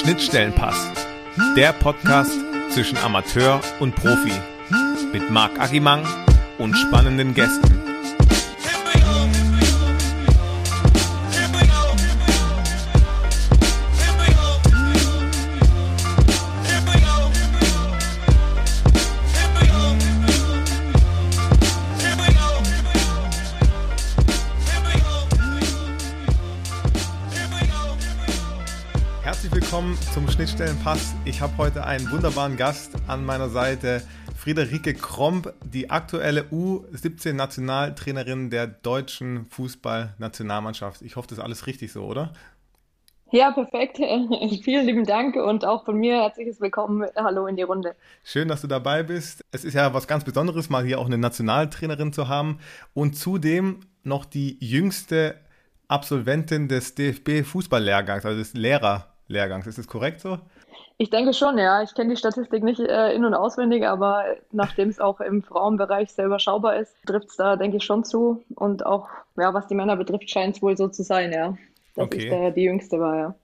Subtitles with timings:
[0.00, 0.88] Schnittstellenpass,
[1.58, 2.32] der Podcast
[2.70, 4.32] zwischen Amateur und Profi
[5.12, 6.06] mit Marc Agimang
[6.56, 7.89] und spannenden Gästen.
[30.14, 31.14] Zum Schnittstellenpass.
[31.24, 34.02] Ich habe heute einen wunderbaren Gast an meiner Seite,
[34.36, 41.02] Friederike Kromp, die aktuelle U17-Nationaltrainerin der deutschen Fußballnationalmannschaft.
[41.02, 42.32] Ich hoffe, das ist alles richtig so, oder?
[43.30, 43.98] Ja, perfekt.
[44.64, 47.08] Vielen lieben Dank und auch von mir herzliches Willkommen.
[47.14, 47.94] Hallo in die Runde.
[48.24, 49.44] Schön, dass du dabei bist.
[49.52, 52.58] Es ist ja was ganz Besonderes, mal hier auch eine Nationaltrainerin zu haben
[52.94, 55.36] und zudem noch die jüngste
[55.86, 58.54] Absolventin des DFB-Fußballlehrgangs, also des
[59.30, 59.66] Lehrerlehrgangs.
[59.66, 60.38] Ist das korrekt so?
[60.98, 61.82] Ich denke schon, ja.
[61.82, 66.10] Ich kenne die Statistik nicht äh, in- und auswendig, aber nachdem es auch im Frauenbereich
[66.12, 68.44] sehr überschaubar ist, trifft es da, denke ich, schon zu.
[68.54, 71.56] Und auch, ja, was die Männer betrifft, scheint es wohl so zu sein, ja.
[71.94, 72.18] Dass Okay.
[72.18, 73.34] ich der, die Jüngste war, ja.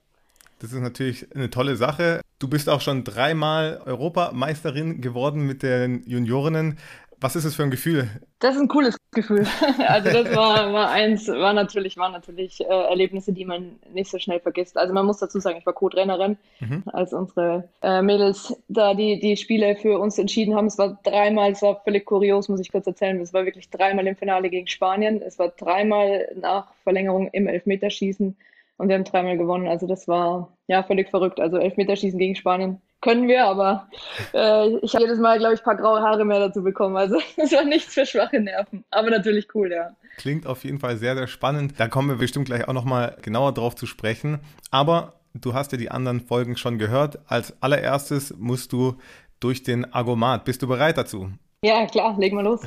[0.59, 2.21] Das ist natürlich eine tolle Sache.
[2.39, 6.77] Du bist auch schon dreimal Europameisterin geworden mit den Juniorinnen.
[7.19, 8.07] Was ist es für ein Gefühl?
[8.39, 9.47] Das ist ein cooles Gefühl.
[9.87, 14.19] Also das war, war eins, war natürlich, waren natürlich äh, Erlebnisse, die man nicht so
[14.19, 14.77] schnell vergisst.
[14.77, 16.83] Also man muss dazu sagen, ich war Co-Trainerin, Mhm.
[16.87, 20.67] als unsere äh, Mädels da die, die Spiele für uns entschieden haben.
[20.67, 23.19] Es war dreimal, es war völlig kurios, muss ich kurz erzählen.
[23.19, 25.21] Es war wirklich dreimal im Finale gegen Spanien.
[25.21, 28.35] Es war dreimal nach Verlängerung im Elfmeterschießen
[28.77, 29.67] und wir haben dreimal gewonnen.
[29.67, 31.39] Also das war ja völlig verrückt.
[31.39, 33.87] Also Elfmeterschießen gegen Spanien können wir, aber
[34.33, 36.97] äh, ich habe jedes Mal, glaube ich, ein paar graue Haare mehr dazu bekommen.
[36.97, 38.83] Also es war nichts für schwache Nerven.
[38.89, 39.91] Aber natürlich cool, ja.
[40.17, 41.79] Klingt auf jeden Fall sehr, sehr spannend.
[41.79, 44.39] Da kommen wir bestimmt gleich auch nochmal genauer drauf zu sprechen.
[44.71, 47.19] Aber du hast ja die anderen Folgen schon gehört.
[47.27, 48.97] Als allererstes musst du
[49.39, 50.45] durch den Argomat.
[50.45, 51.29] Bist du bereit dazu?
[51.63, 52.61] Ja, klar, legen wir los.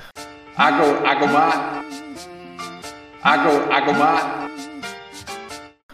[0.56, 1.84] Ago, Agomat.
[3.22, 4.50] Ago, Agomat.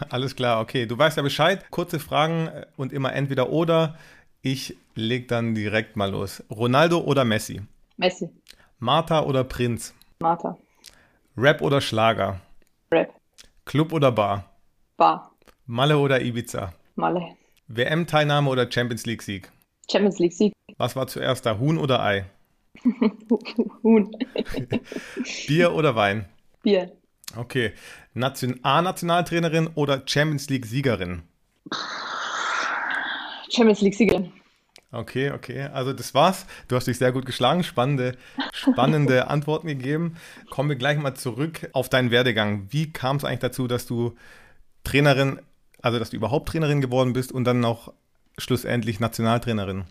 [0.09, 0.85] Alles klar, okay.
[0.85, 1.65] Du weißt ja Bescheid.
[1.71, 3.97] Kurze Fragen und immer entweder oder.
[4.41, 6.43] Ich leg dann direkt mal los.
[6.49, 7.61] Ronaldo oder Messi?
[7.97, 8.29] Messi,
[8.79, 9.93] Martha oder Prinz?
[10.19, 10.57] Martha,
[11.35, 12.39] Rap oder Schlager?
[12.91, 13.13] Rap,
[13.65, 14.45] Club oder Bar?
[14.97, 15.31] Bar,
[15.65, 16.73] Malle oder Ibiza?
[16.95, 17.35] Malle,
[17.67, 19.51] WM-Teilnahme oder Champions League-Sieg?
[19.91, 22.25] Champions League Sieg, Was war zuerst da, Huhn oder Ei?
[23.83, 24.11] Huhn,
[25.47, 26.25] Bier oder Wein?
[26.63, 26.91] Bier,
[27.35, 27.73] Okay.
[28.13, 31.23] Nation A-Nationaltrainerin oder Champions League-Siegerin?
[33.49, 34.31] Champions League Siegerin.
[34.91, 35.63] Okay, okay.
[35.73, 36.45] Also das war's.
[36.67, 37.63] Du hast dich sehr gut geschlagen.
[37.63, 38.17] Spannende,
[38.53, 40.15] spannende Antworten gegeben.
[40.49, 42.67] Kommen wir gleich mal zurück auf deinen Werdegang.
[42.69, 44.15] Wie kam es eigentlich dazu, dass du
[44.85, 45.41] Trainerin,
[45.81, 47.91] also dass du überhaupt Trainerin geworden bist und dann noch
[48.37, 49.83] schlussendlich Nationaltrainerin?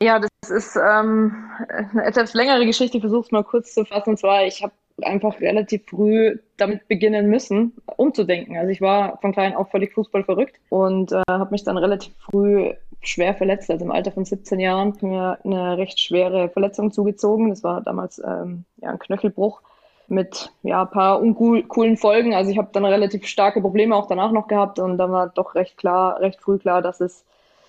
[0.00, 1.34] Ja, das ist ähm,
[1.68, 2.96] eine etwas längere Geschichte.
[2.96, 4.10] Ich versuche es mal kurz zu fassen.
[4.10, 8.56] Und zwar, ich habe einfach relativ früh damit beginnen müssen, umzudenken.
[8.56, 12.12] Also ich war von klein auf völlig Fußball verrückt und äh, habe mich dann relativ
[12.18, 13.70] früh schwer verletzt.
[13.70, 17.50] Also im Alter von 17 Jahren mir eine recht schwere Verletzung zugezogen.
[17.50, 19.60] Das war damals ähm, ja, ein Knöchelbruch
[20.08, 22.34] mit ja, ein paar uncoolen Folgen.
[22.34, 25.54] Also ich habe dann relativ starke Probleme auch danach noch gehabt und dann war doch
[25.54, 27.24] recht klar, recht früh klar, dass es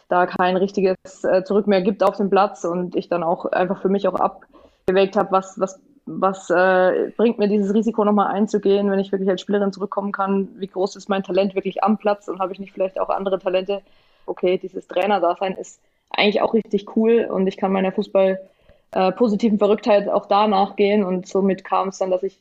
[0.08, 3.82] da kein richtiges äh, Zurück mehr gibt auf dem Platz und ich dann auch einfach
[3.82, 5.80] für mich auch abgewägt habe, was, was,
[6.12, 10.50] was äh, bringt mir dieses Risiko nochmal einzugehen, wenn ich wirklich als Spielerin zurückkommen kann,
[10.58, 13.38] wie groß ist mein Talent wirklich am Platz und habe ich nicht vielleicht auch andere
[13.38, 13.82] Talente.
[14.26, 18.40] Okay, dieses Trainerdasein ist eigentlich auch richtig cool und ich kann meiner Fußball
[18.92, 22.40] äh, positiven Verrücktheit auch da nachgehen und somit kam es dann, dass ich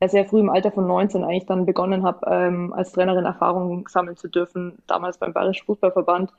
[0.00, 3.84] ja sehr früh im Alter von 19 eigentlich dann begonnen habe, ähm, als Trainerin Erfahrungen
[3.86, 6.32] sammeln zu dürfen, damals beim Bayerischen Fußballverband.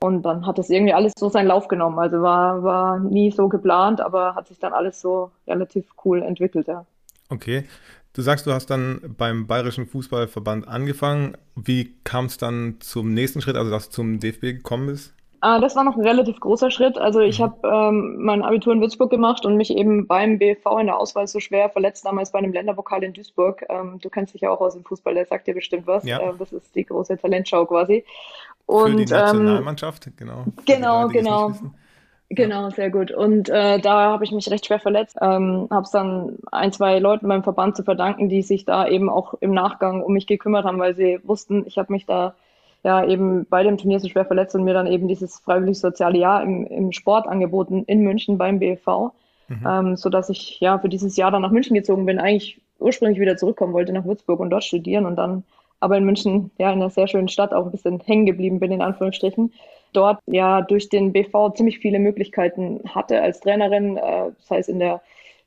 [0.00, 1.98] Und dann hat das irgendwie alles so seinen Lauf genommen.
[1.98, 6.68] Also war, war nie so geplant, aber hat sich dann alles so relativ cool entwickelt,
[6.68, 6.84] ja.
[7.30, 7.64] Okay.
[8.12, 11.36] Du sagst, du hast dann beim Bayerischen Fußballverband angefangen.
[11.54, 15.14] Wie kam es dann zum nächsten Schritt, also dass du zum DFB gekommen bist?
[15.40, 16.98] Ah, das war noch ein relativ großer Schritt.
[16.98, 20.86] Also ich habe ähm, mein Abitur in Würzburg gemacht und mich eben beim BV in
[20.86, 23.64] der Auswahl so schwer verletzt, damals bei einem Länderpokal in Duisburg.
[23.68, 26.04] Ähm, du kennst dich ja auch aus dem Fußball, der sagt dir bestimmt was.
[26.04, 26.20] Ja.
[26.20, 28.04] Ähm, das ist die große Talentschau quasi.
[28.68, 30.44] Für die Und ähm, Nationalmannschaft, genau.
[30.66, 31.52] Genau, genau.
[32.30, 33.10] Genau, sehr gut.
[33.10, 35.16] Und äh, da habe ich mich recht schwer verletzt.
[35.20, 39.08] Ähm, habe es dann ein, zwei Leuten beim Verband zu verdanken, die sich da eben
[39.08, 42.34] auch im Nachgang um mich gekümmert haben, weil sie wussten, ich habe mich da
[42.84, 46.18] ja eben bei dem Turnier so schwer verletzt und mir dann eben dieses freiwillig soziale
[46.18, 49.12] Jahr im, im Sport angeboten in München beim BFV,
[49.48, 49.66] Mhm.
[49.66, 52.18] ähm, so dass ich ja für dieses Jahr dann nach München gezogen bin.
[52.18, 55.44] Eigentlich ursprünglich wieder zurückkommen wollte nach Würzburg und dort studieren und dann
[55.80, 58.72] aber in München ja in einer sehr schönen Stadt auch ein bisschen hängen geblieben bin
[58.72, 59.52] in Anführungsstrichen.
[59.92, 64.78] dort ja durch den BV ziemlich viele Möglichkeiten hatte als Trainerin, äh, das heißt in
[64.78, 65.00] der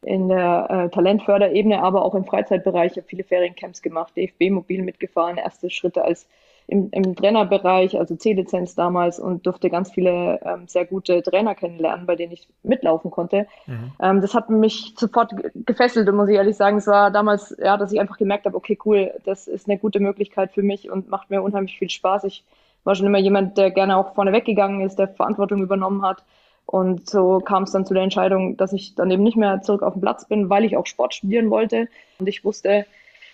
[0.04, 2.94] in der äh, Talentförderebene, aber auch im Freizeitbereich.
[2.94, 6.28] Ich habe viele Feriencamps gemacht, DFB-Mobil mitgefahren, erste Schritte als
[6.72, 12.06] im, im Trainerbereich, also C-Lizenz damals und durfte ganz viele ähm, sehr gute Trainer kennenlernen,
[12.06, 13.46] bei denen ich mitlaufen konnte.
[13.68, 13.92] Mhm.
[14.02, 15.34] Ähm, das hat mich sofort
[15.66, 16.78] gefesselt, muss ich ehrlich sagen.
[16.78, 20.00] Es war damals, ja, dass ich einfach gemerkt habe, okay, cool, das ist eine gute
[20.00, 22.24] Möglichkeit für mich und macht mir unheimlich viel Spaß.
[22.24, 22.46] Ich
[22.86, 26.24] war schon immer jemand, der gerne auch vorne weggegangen ist, der Verantwortung übernommen hat.
[26.66, 29.84] Und so kam es dann zu der Entscheidung, dass ich dann eben nicht mehr zurück
[29.84, 31.90] auf den Platz bin, weil ich auch Sport studieren wollte.
[32.18, 32.86] Und ich wusste,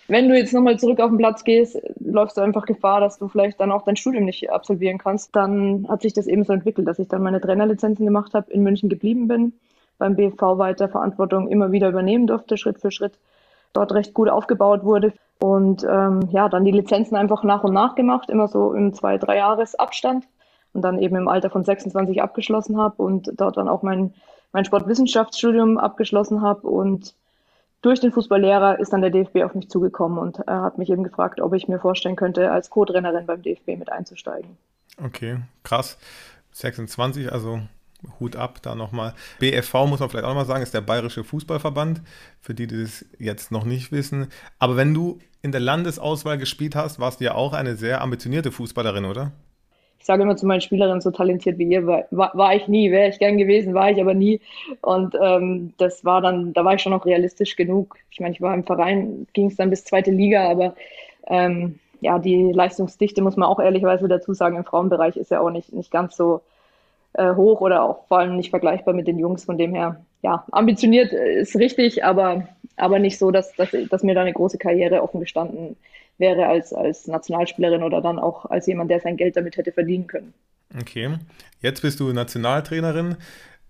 [0.08, 3.28] wenn du jetzt nochmal zurück auf den Platz gehst, läufst du einfach Gefahr, dass du
[3.28, 5.36] vielleicht dann auch dein Studium nicht absolvieren kannst.
[5.36, 8.62] Dann hat sich das eben so entwickelt, dass ich dann meine Trainerlizenzen gemacht habe, in
[8.62, 9.52] München geblieben bin,
[9.98, 13.18] beim BFV weiter Verantwortung immer wieder übernehmen durfte, Schritt für Schritt,
[13.74, 15.12] dort recht gut aufgebaut wurde.
[15.40, 19.18] Und ähm, ja, dann die Lizenzen einfach nach und nach gemacht, immer so im zwei,
[19.18, 20.26] drei Jahres Abstand
[20.72, 24.14] und dann eben im Alter von 26 abgeschlossen habe und dort dann auch mein,
[24.52, 27.14] mein Sportwissenschaftsstudium abgeschlossen habe und
[27.82, 31.04] durch den Fußballlehrer ist dann der DFB auf mich zugekommen und er hat mich eben
[31.04, 34.56] gefragt, ob ich mir vorstellen könnte, als Co-Trainerin beim DFB mit einzusteigen.
[35.02, 35.98] Okay, krass.
[36.52, 37.60] 26, also
[38.18, 39.14] Hut ab da nochmal.
[39.38, 42.02] BFV muss man vielleicht auch nochmal sagen, ist der Bayerische Fußballverband,
[42.40, 44.28] für die, die das jetzt noch nicht wissen.
[44.58, 48.50] Aber wenn du in der Landesauswahl gespielt hast, warst du ja auch eine sehr ambitionierte
[48.50, 49.32] Fußballerin, oder?
[50.08, 53.10] Ich sage immer zu meinen Spielerinnen, so talentiert wie ihr war, war, ich nie, wäre
[53.10, 54.40] ich gern gewesen, war ich aber nie.
[54.80, 57.98] Und ähm, das war dann, da war ich schon noch realistisch genug.
[58.10, 60.74] Ich meine, ich war im Verein, ging es dann bis zweite Liga, aber
[61.26, 65.50] ähm, ja, die Leistungsdichte muss man auch ehrlicherweise dazu sagen, im Frauenbereich ist ja auch
[65.50, 66.40] nicht, nicht ganz so
[67.12, 69.44] äh, hoch oder auch vor allem nicht vergleichbar mit den Jungs.
[69.44, 74.14] Von dem her, ja, ambitioniert ist richtig, aber, aber nicht so, dass, dass, dass mir
[74.14, 75.76] da eine große Karriere offen gestanden
[76.18, 80.06] wäre als, als Nationalspielerin oder dann auch als jemand, der sein Geld damit hätte verdienen
[80.06, 80.34] können.
[80.78, 81.16] Okay,
[81.60, 83.16] jetzt bist du Nationaltrainerin.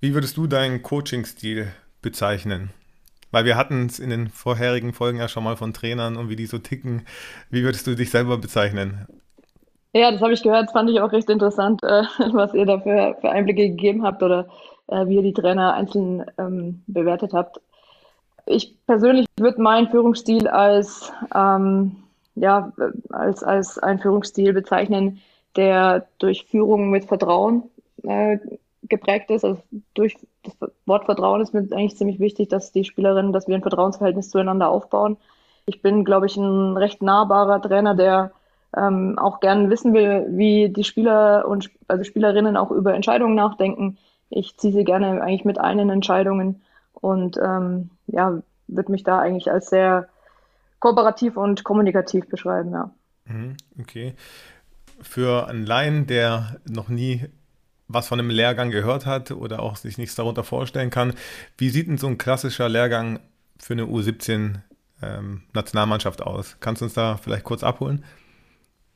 [0.01, 1.69] Wie würdest du deinen Coaching-Stil
[2.03, 2.71] bezeichnen?
[3.31, 6.37] Weil wir hatten es in den vorherigen Folgen ja schon mal von Trainern und wie
[6.37, 7.07] die so ticken.
[7.51, 9.07] Wie würdest du dich selber bezeichnen?
[9.93, 10.67] Ja, das habe ich gehört.
[10.67, 12.03] Das fand ich auch recht interessant, äh,
[12.33, 14.49] was ihr da für, für, Einblicke gegeben habt oder
[14.89, 17.61] äh, wie ihr die Trainer einzeln ähm, bewertet habt.
[18.47, 21.97] Ich persönlich würde meinen Führungsstil als ähm,
[22.41, 22.73] ja,
[23.11, 25.21] als, als einen Führungsstil bezeichnen,
[25.57, 27.65] der durch Führung mit Vertrauen
[28.03, 28.39] äh,
[28.83, 29.45] geprägt ist.
[29.45, 29.61] Also
[29.95, 30.57] durch das
[30.87, 34.69] Wort Vertrauen ist mir eigentlich ziemlich wichtig, dass die Spielerinnen, dass wir ein Vertrauensverhältnis zueinander
[34.69, 35.17] aufbauen.
[35.67, 38.33] Ich bin, glaube ich, ein recht nahbarer Trainer, der
[38.77, 43.99] ähm, auch gern wissen will, wie die Spieler und also Spielerinnen auch über Entscheidungen nachdenken.
[44.31, 46.63] Ich ziehe sie gerne eigentlich mit ein in Entscheidungen
[46.93, 50.09] und ähm, ja, würde mich da eigentlich als sehr
[50.81, 52.91] kooperativ und kommunikativ beschreiben, ja.
[53.27, 54.15] Mhm, okay.
[55.01, 57.27] Für einen Laien, der noch nie
[57.89, 61.15] was von einem Lehrgang gehört hat oder auch sich nichts darunter vorstellen kann,
[61.57, 63.19] wie sieht denn so ein klassischer Lehrgang
[63.59, 64.57] für eine U17
[65.03, 66.59] ähm, Nationalmannschaft aus?
[66.61, 68.05] Kannst du uns da vielleicht kurz abholen?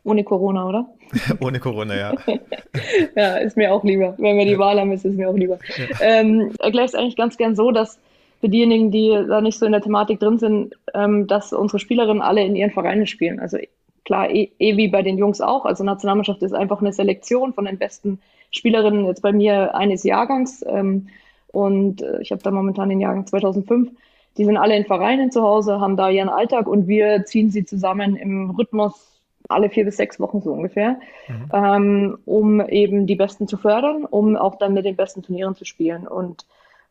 [0.04, 0.86] Ohne Corona, oder?
[1.40, 2.14] Ohne Corona, ja.
[3.16, 4.14] ja, ist mir auch lieber.
[4.18, 5.58] Wenn wir die Wahl haben, ist es mir auch lieber.
[5.76, 6.00] Ja.
[6.00, 7.98] Ähm, erkläre es eigentlich ganz gern so, dass
[8.42, 12.20] für diejenigen, die da nicht so in der Thematik drin sind, ähm, dass unsere Spielerinnen
[12.20, 13.38] alle in ihren Vereinen spielen.
[13.38, 13.56] Also
[14.04, 15.64] klar, eh, eh wie bei den Jungs auch.
[15.64, 18.18] Also Nationalmannschaft ist einfach eine Selektion von den besten
[18.50, 20.64] Spielerinnen jetzt bei mir eines Jahrgangs.
[20.66, 21.06] Ähm,
[21.52, 23.92] und äh, ich habe da momentan den Jahrgang 2005.
[24.36, 27.64] Die sind alle in Vereinen zu Hause, haben da ihren Alltag und wir ziehen sie
[27.64, 31.50] zusammen im Rhythmus alle vier bis sechs Wochen so ungefähr, mhm.
[31.52, 35.64] ähm, um eben die Besten zu fördern, um auch dann mit den besten Turnieren zu
[35.64, 36.08] spielen.
[36.08, 36.44] Und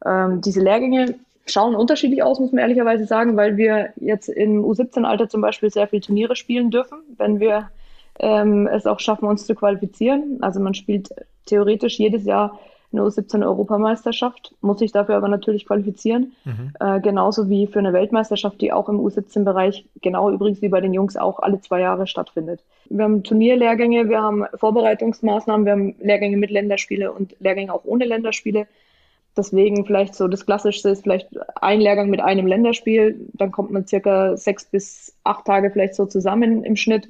[0.05, 5.29] ähm, diese Lehrgänge schauen unterschiedlich aus, muss man ehrlicherweise sagen, weil wir jetzt im U17-Alter
[5.29, 7.69] zum Beispiel sehr viele Turniere spielen dürfen, wenn wir
[8.19, 10.38] ähm, es auch schaffen, uns zu qualifizieren.
[10.41, 11.10] Also man spielt
[11.45, 12.60] theoretisch jedes Jahr
[12.91, 16.33] eine U17-Europameisterschaft, muss sich dafür aber natürlich qualifizieren.
[16.43, 16.74] Mhm.
[16.79, 20.93] Äh, genauso wie für eine Weltmeisterschaft, die auch im U17-Bereich, genau übrigens wie bei den
[20.93, 22.60] Jungs, auch alle zwei Jahre stattfindet.
[22.89, 28.05] Wir haben Turnierlehrgänge, wir haben Vorbereitungsmaßnahmen, wir haben Lehrgänge mit Länderspiele und Lehrgänge auch ohne
[28.05, 28.67] Länderspiele.
[29.38, 31.29] Deswegen vielleicht so das Klassischste ist vielleicht
[31.61, 33.27] ein Lehrgang mit einem Länderspiel.
[33.33, 37.07] Dann kommt man circa sechs bis acht Tage vielleicht so zusammen im Schnitt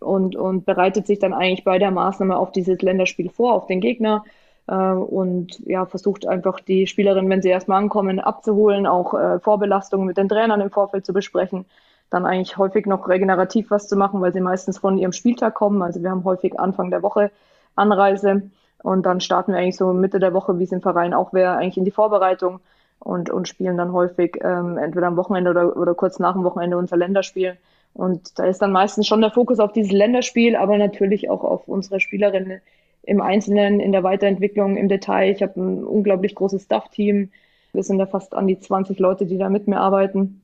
[0.00, 3.80] und, und bereitet sich dann eigentlich bei der Maßnahme auf dieses Länderspiel vor, auf den
[3.80, 4.24] Gegner
[4.66, 10.06] äh, und ja, versucht einfach die Spielerin, wenn sie erstmal ankommen, abzuholen, auch äh, Vorbelastungen
[10.06, 11.66] mit den Trainern im Vorfeld zu besprechen,
[12.10, 15.82] dann eigentlich häufig noch regenerativ was zu machen, weil sie meistens von ihrem Spieltag kommen.
[15.82, 17.30] Also wir haben häufig Anfang der Woche
[17.74, 18.50] Anreise
[18.82, 21.56] und dann starten wir eigentlich so Mitte der Woche, wie es im Verein auch wäre,
[21.56, 22.60] eigentlich in die Vorbereitung
[23.00, 26.76] und, und spielen dann häufig ähm, entweder am Wochenende oder, oder kurz nach dem Wochenende
[26.76, 27.56] unser Länderspiel.
[27.94, 31.66] Und da ist dann meistens schon der Fokus auf dieses Länderspiel, aber natürlich auch auf
[31.66, 32.60] unsere Spielerinnen
[33.02, 35.30] im Einzelnen, in der Weiterentwicklung, im Detail.
[35.32, 37.30] Ich habe ein unglaublich großes Staff-Team.
[37.72, 40.42] Wir sind da fast an die 20 Leute, die da mit mir arbeiten.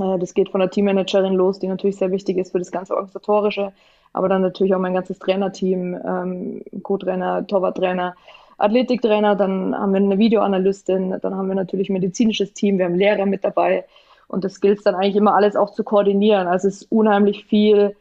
[0.00, 2.94] Äh, das geht von der Teammanagerin los, die natürlich sehr wichtig ist für das ganze
[2.94, 3.72] Organisatorische,
[4.16, 8.14] aber dann natürlich auch mein ganzes Trainerteam, ähm, Co-Trainer, Torwarttrainer,
[8.56, 13.26] Athletiktrainer, dann haben wir eine Videoanalystin, dann haben wir natürlich medizinisches Team, wir haben Lehrer
[13.26, 13.84] mit dabei
[14.26, 16.46] und das gilt es dann eigentlich immer alles auch zu koordinieren.
[16.46, 17.94] Also es ist unheimlich viel.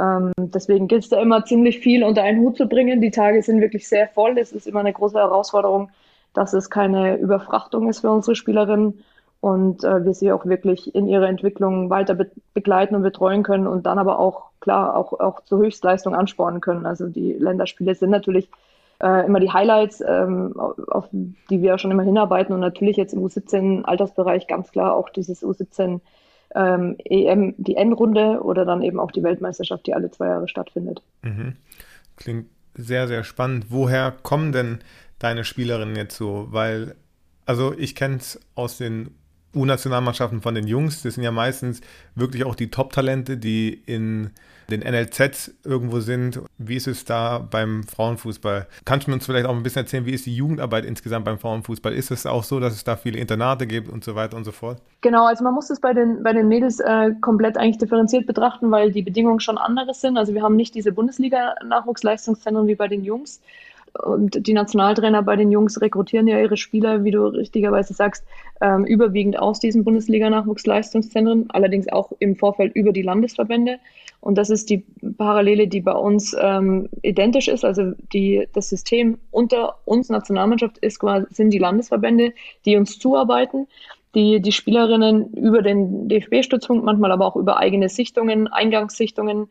[0.00, 3.02] Ähm, deswegen gilt es da immer ziemlich viel unter einen Hut zu bringen.
[3.02, 4.38] Die Tage sind wirklich sehr voll.
[4.38, 5.90] Es ist immer eine große Herausforderung,
[6.32, 9.04] dass es keine Überfrachtung ist für unsere Spielerinnen
[9.40, 13.66] und äh, wir sie auch wirklich in ihrer Entwicklung weiter be begleiten und betreuen können
[13.66, 16.84] und dann aber auch klar auch, auch zur Höchstleistung anspornen können.
[16.84, 18.50] Also die Länderspiele sind natürlich
[19.02, 23.24] äh, immer die Highlights, ähm, auf die wir schon immer hinarbeiten und natürlich jetzt im
[23.24, 26.00] U17-Altersbereich ganz klar auch dieses U17
[26.54, 31.02] ähm, EM, die Endrunde oder dann eben auch die Weltmeisterschaft, die alle zwei Jahre stattfindet.
[31.22, 31.56] Mhm.
[32.16, 33.66] Klingt sehr, sehr spannend.
[33.70, 34.80] Woher kommen denn
[35.18, 36.48] deine Spielerinnen jetzt so?
[36.50, 36.94] Weil,
[37.46, 39.14] also ich kenne es aus den
[39.54, 41.80] U-Nationalmannschaften von den Jungs, das sind ja meistens
[42.14, 44.30] wirklich auch die Top-Talente, die in
[44.70, 46.40] den NLZs irgendwo sind.
[46.58, 48.66] Wie ist es da beim Frauenfußball?
[48.84, 51.92] Kannst du uns vielleicht auch ein bisschen erzählen, wie ist die Jugendarbeit insgesamt beim Frauenfußball?
[51.92, 54.52] Ist es auch so, dass es da viele Internate gibt und so weiter und so
[54.52, 54.82] fort?
[55.00, 58.70] Genau, also man muss es bei den, bei den Mädels äh, komplett eigentlich differenziert betrachten,
[58.70, 60.18] weil die Bedingungen schon anderes sind.
[60.18, 63.40] Also wir haben nicht diese Bundesliga-Nachwuchsleistungszentren wie bei den Jungs.
[63.94, 68.24] Und die Nationaltrainer bei den Jungs rekrutieren ja ihre Spieler, wie du richtigerweise sagst,
[68.60, 73.78] ähm, überwiegend aus diesen Bundesliga-Nachwuchsleistungszentren, allerdings auch im Vorfeld über die Landesverbände.
[74.20, 74.84] Und das ist die
[75.16, 77.64] Parallele, die bei uns ähm, identisch ist.
[77.64, 82.32] Also die, das System unter uns Nationalmannschaft ist quasi, sind die Landesverbände,
[82.64, 83.68] die uns zuarbeiten,
[84.14, 89.50] die die Spielerinnen über den DFB-Stützpunkt, manchmal aber auch über eigene Sichtungen, Eingangssichtungen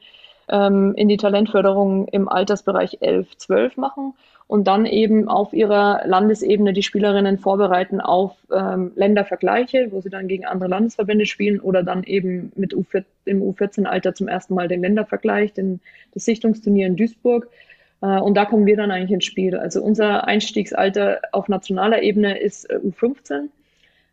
[0.50, 4.14] ähm, in die Talentförderung im Altersbereich 11, 12 machen
[4.48, 10.30] und dann eben auf ihrer Landesebene die Spielerinnen vorbereiten auf ähm, Ländervergleiche, wo sie dann
[10.30, 14.82] gegen andere Landesverbände spielen oder dann eben mit U4, im U14-Alter zum ersten Mal den
[14.82, 15.82] Ländervergleich, den,
[16.14, 17.50] das Sichtungsturnier in Duisburg.
[18.02, 19.58] Äh, und da kommen wir dann eigentlich ins Spiel.
[19.58, 23.50] Also unser Einstiegsalter auf nationaler Ebene ist äh, U15.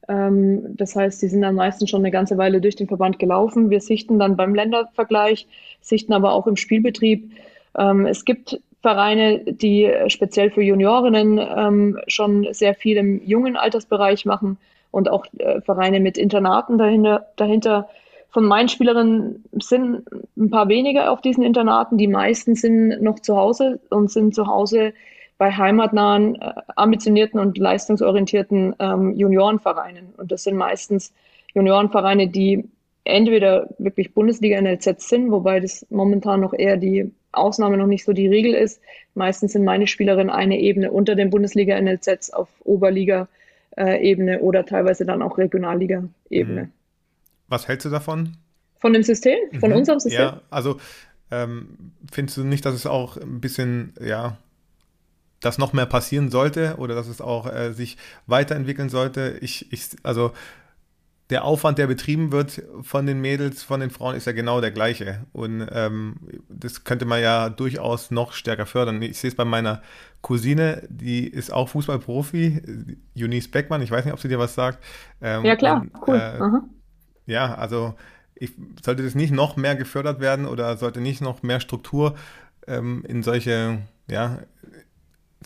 [0.09, 3.71] Ähm, das heißt, die sind dann meistens schon eine ganze Weile durch den Verband gelaufen.
[3.71, 5.47] Wir sichten dann beim Ländervergleich,
[5.81, 7.31] sichten aber auch im Spielbetrieb.
[7.79, 14.27] Ähm, es gibt Vereine, die speziell für Juniorinnen ähm, schon sehr viel im jungen Altersbereich
[14.27, 14.59] machen
[14.91, 17.89] und auch äh, Vereine mit Internaten dahinter, dahinter.
[18.29, 20.03] Von meinen Spielerinnen sind
[20.37, 21.97] ein paar weniger auf diesen Internaten.
[21.97, 24.93] Die meisten sind noch zu Hause und sind zu Hause
[25.39, 30.13] bei heimatnahen, äh, ambitionierten und leistungsorientierten ähm, Juniorenvereinen.
[30.19, 31.15] Und das sind meistens
[31.55, 32.69] Juniorenvereine, die
[33.05, 38.13] entweder wirklich Bundesliga NLZ sind, wobei das momentan noch eher die Ausnahme noch nicht so
[38.13, 38.81] die Regel ist.
[39.15, 45.39] Meistens sind meine Spielerinnen eine Ebene unter den Bundesliga-NLZs auf Oberliga-Ebene oder teilweise dann auch
[45.39, 46.63] Regionalliga-Ebene.
[46.63, 46.73] Mhm.
[47.49, 48.37] Was hältst du davon?
[48.81, 49.39] Von dem System?
[49.61, 49.77] Von mhm.
[49.77, 50.23] unserem System?
[50.23, 50.79] Ja, also
[51.31, 54.37] ähm, findest du nicht, dass es auch ein bisschen, ja,
[55.41, 59.39] dass noch mehr passieren sollte oder dass es auch äh, sich weiterentwickeln sollte?
[59.41, 60.33] Ich, ich, also
[61.31, 64.71] der Aufwand, der betrieben wird von den Mädels, von den Frauen, ist ja genau der
[64.71, 65.25] gleiche.
[65.33, 66.17] Und ähm,
[66.49, 69.01] das könnte man ja durchaus noch stärker fördern.
[69.01, 69.81] Ich sehe es bei meiner
[70.21, 72.63] Cousine, die ist auch Fußballprofi,
[73.17, 74.85] Eunice Beckmann, ich weiß nicht, ob sie dir was sagt.
[75.23, 76.17] Ähm, ja, klar, cool.
[76.17, 77.95] Äh, ja, also
[78.35, 78.53] ich,
[78.83, 82.15] sollte das nicht noch mehr gefördert werden oder sollte nicht noch mehr Struktur
[82.67, 83.79] ähm, in solche
[84.11, 84.41] ja,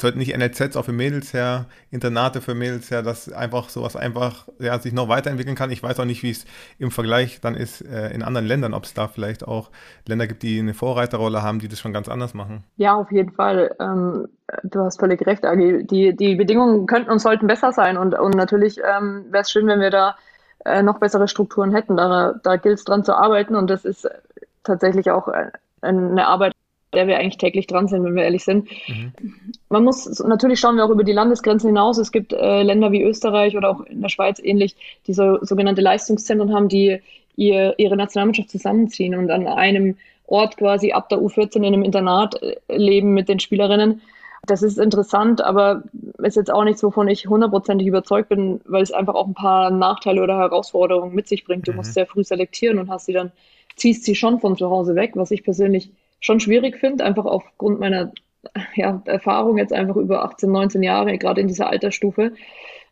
[0.01, 4.49] sollten nicht NLZs auch für Mädels her, Internate für Mädels her, dass einfach sowas einfach
[4.59, 5.71] ja, sich noch weiterentwickeln kann.
[5.71, 6.47] Ich weiß auch nicht, wie es
[6.79, 9.71] im Vergleich dann ist äh, in anderen Ländern, ob es da vielleicht auch
[10.07, 12.65] Länder gibt, die eine Vorreiterrolle haben, die das schon ganz anders machen.
[12.77, 13.75] Ja, auf jeden Fall.
[13.81, 14.29] Ähm,
[14.65, 15.87] du hast völlig recht, Agi.
[15.87, 19.67] Die, die Bedingungen könnten und sollten besser sein und, und natürlich ähm, wäre es schön,
[19.67, 20.17] wenn wir da
[20.65, 21.97] äh, noch bessere Strukturen hätten.
[21.97, 24.09] Da, da gilt es dran zu arbeiten und das ist
[24.65, 25.51] tatsächlich auch äh,
[25.81, 26.53] eine Arbeit,
[26.95, 28.69] der wir eigentlich täglich dran sind, wenn wir ehrlich sind.
[28.89, 29.13] Mhm.
[29.69, 31.99] Man muss natürlich schauen wir auch über die Landesgrenzen hinaus.
[31.99, 34.77] Es gibt äh, Länder wie Österreich oder auch in der Schweiz ähnlich,
[35.07, 37.01] die so sogenannte Leistungszentren haben, die
[37.37, 42.43] ihr, ihre Nationalmannschaft zusammenziehen und an einem Ort quasi ab der U14 in einem Internat
[42.43, 44.03] äh, leben mit den Spielerinnen.
[44.47, 45.83] Das ist interessant, aber
[46.23, 49.71] ist jetzt auch nichts, wovon ich hundertprozentig überzeugt bin, weil es einfach auch ein paar
[49.71, 51.69] Nachteile oder Herausforderungen mit sich bringt.
[51.69, 51.79] Du mhm.
[51.79, 53.31] musst sehr früh selektieren und hast sie dann,
[53.77, 57.81] ziehst sie schon von zu Hause weg, was ich persönlich schon schwierig finde, einfach aufgrund
[57.81, 58.13] meiner
[58.75, 62.33] ja, Erfahrung jetzt einfach über 18, 19 Jahre, gerade in dieser Altersstufe.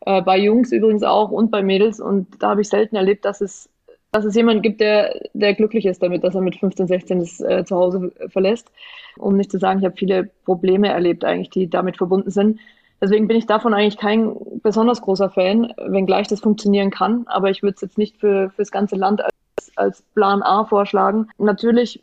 [0.04, 2.00] Äh, bei Jungs übrigens auch und bei Mädels.
[2.00, 3.68] Und da habe ich selten erlebt, dass es
[4.12, 7.40] dass es jemanden gibt, der, der glücklich ist damit, dass er mit 15, 16 das
[7.40, 8.70] äh, Zuhause verlässt.
[9.18, 12.58] Um nicht zu sagen, ich habe viele Probleme erlebt eigentlich, die damit verbunden sind.
[13.00, 17.24] Deswegen bin ich davon eigentlich kein besonders großer Fan, wenngleich das funktionieren kann.
[17.26, 21.28] Aber ich würde es jetzt nicht für, das ganze Land als, als Plan A vorschlagen.
[21.36, 22.02] Natürlich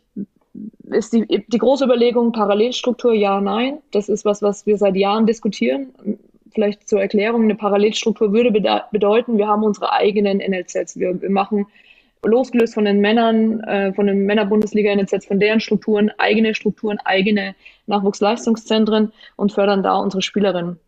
[0.90, 3.78] ist die, die große Überlegung Parallelstruktur, ja, nein.
[3.90, 5.94] Das ist was, was wir seit Jahren diskutieren.
[6.52, 10.96] Vielleicht zur Erklärung, eine Parallelstruktur würde bedeuten, wir haben unsere eigenen NLZs.
[10.96, 11.66] Wir, wir machen
[12.24, 17.54] losgelöst von den Männern, äh, von den Männerbundesliga-NLZs, von deren Strukturen, eigene Strukturen, eigene
[17.86, 20.78] Nachwuchsleistungszentren und fördern da unsere Spielerinnen.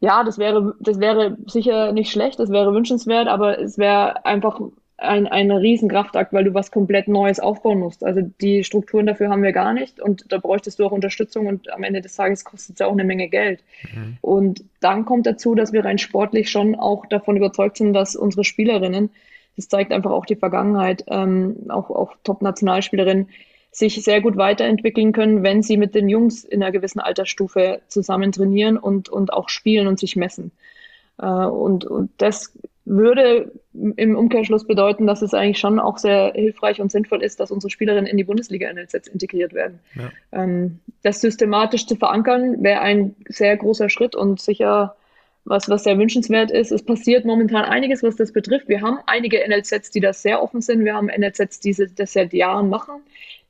[0.00, 4.60] Ja, das wäre, das wäre sicher nicht schlecht, das wäre wünschenswert, aber es wäre einfach
[5.00, 8.04] ein, ein Riesenkraftakt, weil du was komplett Neues aufbauen musst.
[8.04, 11.72] Also die Strukturen dafür haben wir gar nicht und da bräuchtest du auch Unterstützung und
[11.72, 13.64] am Ende des Tages kostet es ja auch eine Menge Geld.
[13.94, 14.18] Mhm.
[14.20, 18.44] Und dann kommt dazu, dass wir rein sportlich schon auch davon überzeugt sind, dass unsere
[18.44, 19.10] Spielerinnen,
[19.56, 23.28] das zeigt einfach auch die Vergangenheit, ähm, auch, auch Top-Nationalspielerinnen,
[23.72, 28.32] sich sehr gut weiterentwickeln können, wenn sie mit den Jungs in einer gewissen Altersstufe zusammen
[28.32, 30.50] trainieren und, und auch spielen und sich messen.
[31.18, 32.52] Äh, und, und das
[32.90, 33.52] würde
[33.96, 37.70] im Umkehrschluss bedeuten, dass es eigentlich schon auch sehr hilfreich und sinnvoll ist, dass unsere
[37.70, 39.78] Spielerinnen in die Bundesliga-NLZ integriert werden.
[39.94, 40.10] Ja.
[40.32, 44.96] Ähm, das systematisch zu verankern, wäre ein sehr großer Schritt und sicher
[45.44, 46.72] was, was sehr wünschenswert ist.
[46.72, 48.68] Es passiert momentan einiges, was das betrifft.
[48.68, 50.84] Wir haben einige NLZs, die das sehr offen sind.
[50.84, 52.96] Wir haben NLZs, die das seit Jahren machen,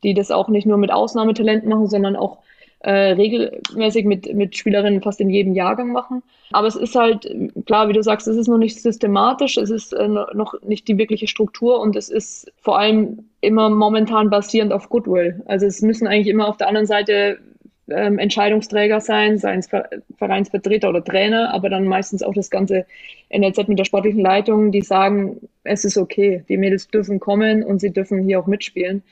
[0.02, 2.38] die das auch nicht nur mit Ausnahmetalenten machen, sondern auch
[2.80, 6.22] äh, regelmäßig mit, mit Spielerinnen fast in jedem Jahrgang machen.
[6.50, 7.30] Aber es ist halt,
[7.66, 10.98] klar, wie du sagst, es ist noch nicht systematisch, es ist äh, noch nicht die
[10.98, 15.42] wirkliche Struktur und es ist vor allem immer momentan basierend auf Goodwill.
[15.46, 17.38] Also es müssen eigentlich immer auf der anderen Seite
[17.90, 19.68] ähm, Entscheidungsträger sein, seien es
[20.16, 22.86] Vereinsvertreter oder Trainer, aber dann meistens auch das ganze
[23.30, 27.80] NLZ mit der sportlichen Leitung, die sagen, es ist okay, die Mädels dürfen kommen und
[27.80, 29.02] sie dürfen hier auch mitspielen.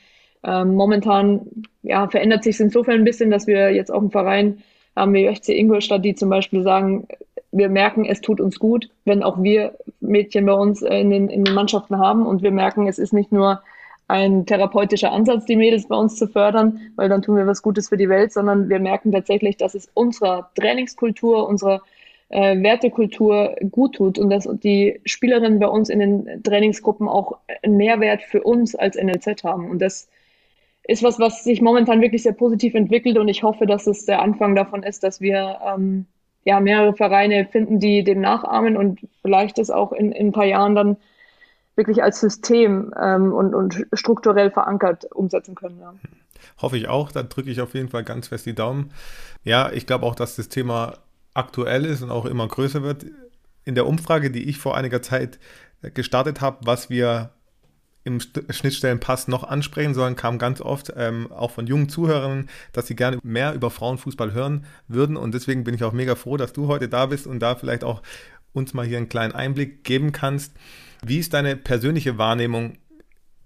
[0.45, 1.41] Ähm, momentan
[1.83, 4.63] ja, verändert sich es insofern ein bisschen, dass wir jetzt auch einen Verein
[4.95, 7.07] haben wie FC Ingolstadt, die zum Beispiel sagen,
[7.51, 11.45] wir merken, es tut uns gut, wenn auch wir Mädchen bei uns in den, in
[11.45, 13.63] den Mannschaften haben und wir merken, es ist nicht nur
[14.07, 17.91] ein therapeutischer Ansatz, die Mädels bei uns zu fördern, weil dann tun wir was Gutes
[17.91, 21.83] für die Welt, sondern wir merken tatsächlich, dass es unserer Trainingskultur, unserer
[22.31, 27.77] äh, Wertekultur gut tut und dass die Spielerinnen bei uns in den Trainingsgruppen auch einen
[27.77, 29.71] Mehrwert für uns als NLZ haben.
[29.71, 30.09] Und das
[30.89, 34.23] ist was, was sich momentan wirklich sehr positiv entwickelt und ich hoffe, dass es der
[34.23, 36.07] Anfang davon ist, dass wir ähm,
[36.45, 40.47] ja mehrere Vereine finden, die dem nachahmen und vielleicht das auch in, in ein paar
[40.47, 40.97] Jahren dann
[41.77, 45.79] wirklich als System ähm, und, und strukturell verankert umsetzen können.
[45.79, 45.95] Ja.
[46.61, 48.91] Hoffe ich auch, da drücke ich auf jeden Fall ganz fest die Daumen.
[49.45, 50.95] Ja, ich glaube auch, dass das Thema
[51.35, 53.05] aktuell ist und auch immer größer wird.
[53.67, 55.39] In der Umfrage, die ich vor einiger Zeit
[55.83, 57.31] gestartet habe, was wir
[58.05, 62.97] im Schnittstellenpass noch ansprechen sollen, kam ganz oft ähm, auch von jungen Zuhörern, dass sie
[62.97, 65.17] gerne mehr über Frauenfußball hören würden.
[65.17, 67.85] Und deswegen bin ich auch mega froh, dass du heute da bist und da vielleicht
[67.85, 68.03] auch
[68.53, 70.55] uns mal hier einen kleinen Einblick geben kannst.
[71.05, 72.79] Wie ist deine persönliche Wahrnehmung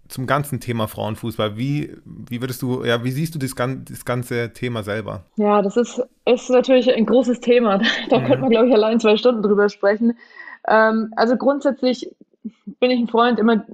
[0.08, 1.56] zum ganzen Thema Frauenfußball?
[1.56, 5.24] Wie, wie würdest du, ja, wie siehst du das, das ganze Thema selber?
[5.36, 7.80] Ja, das ist, ist natürlich ein großes Thema.
[8.10, 8.26] Da mhm.
[8.26, 10.16] könnte man, glaube ich, allein zwei Stunden drüber sprechen.
[10.68, 12.10] Ähm, also grundsätzlich
[12.80, 13.64] bin ich ein Freund, immer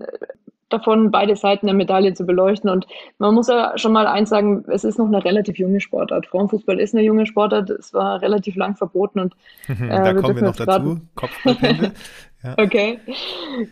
[0.68, 2.70] davon, beide Seiten der Medaille zu beleuchten.
[2.70, 2.86] Und
[3.18, 6.26] man muss ja schon mal eins sagen, es ist noch eine relativ junge Sportart.
[6.26, 7.70] Frauenfußball ist eine junge Sportart.
[7.70, 9.34] Es war relativ lang verboten und
[9.68, 11.00] äh, da kommen wir noch dazu.
[11.14, 11.92] Kopfballpendel.
[12.44, 12.54] Ja.
[12.56, 13.00] Okay,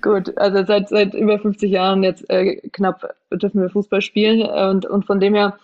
[0.03, 0.37] gut.
[0.37, 5.07] Also seit, seit über 50 Jahren jetzt äh, knapp dürfen wir Fußball spielen und, und
[5.07, 5.57] von dem her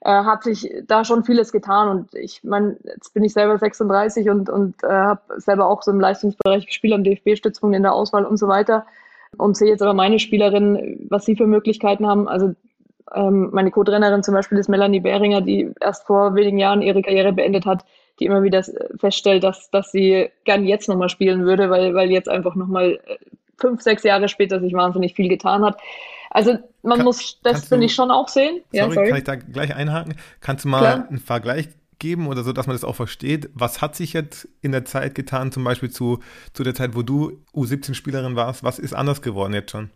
[0.00, 4.30] äh, hat sich da schon vieles getan und ich meine, jetzt bin ich selber 36
[4.30, 8.24] und, und äh, habe selber auch so im Leistungsbereich gespielt am DFB-Stützpunkt in der Auswahl
[8.24, 8.86] und so weiter
[9.38, 12.28] und sehe jetzt aber meine Spielerinnen, was sie für Möglichkeiten haben.
[12.28, 12.54] Also
[13.14, 17.32] ähm, meine Co-Trainerin zum Beispiel ist Melanie Behringer, die erst vor wenigen Jahren ihre Karriere
[17.32, 17.84] beendet hat,
[18.18, 18.64] die immer wieder
[18.96, 23.16] feststellt, dass, dass sie gern jetzt nochmal spielen würde, weil, weil jetzt einfach nochmal äh,
[23.58, 25.78] fünf, sechs Jahre später sich wahnsinnig viel getan hat.
[26.30, 28.60] Also man kann, muss das, finde ich, schon auch sehen.
[28.72, 30.14] Sorry, ja, sorry, kann ich da gleich einhaken?
[30.40, 31.08] Kannst du mal Klar.
[31.08, 33.50] einen Vergleich geben oder so, dass man das auch versteht.
[33.54, 36.20] Was hat sich jetzt in der Zeit getan, zum Beispiel zu,
[36.52, 38.64] zu der Zeit, wo du U17-Spielerin warst?
[38.64, 39.90] Was ist anders geworden jetzt schon?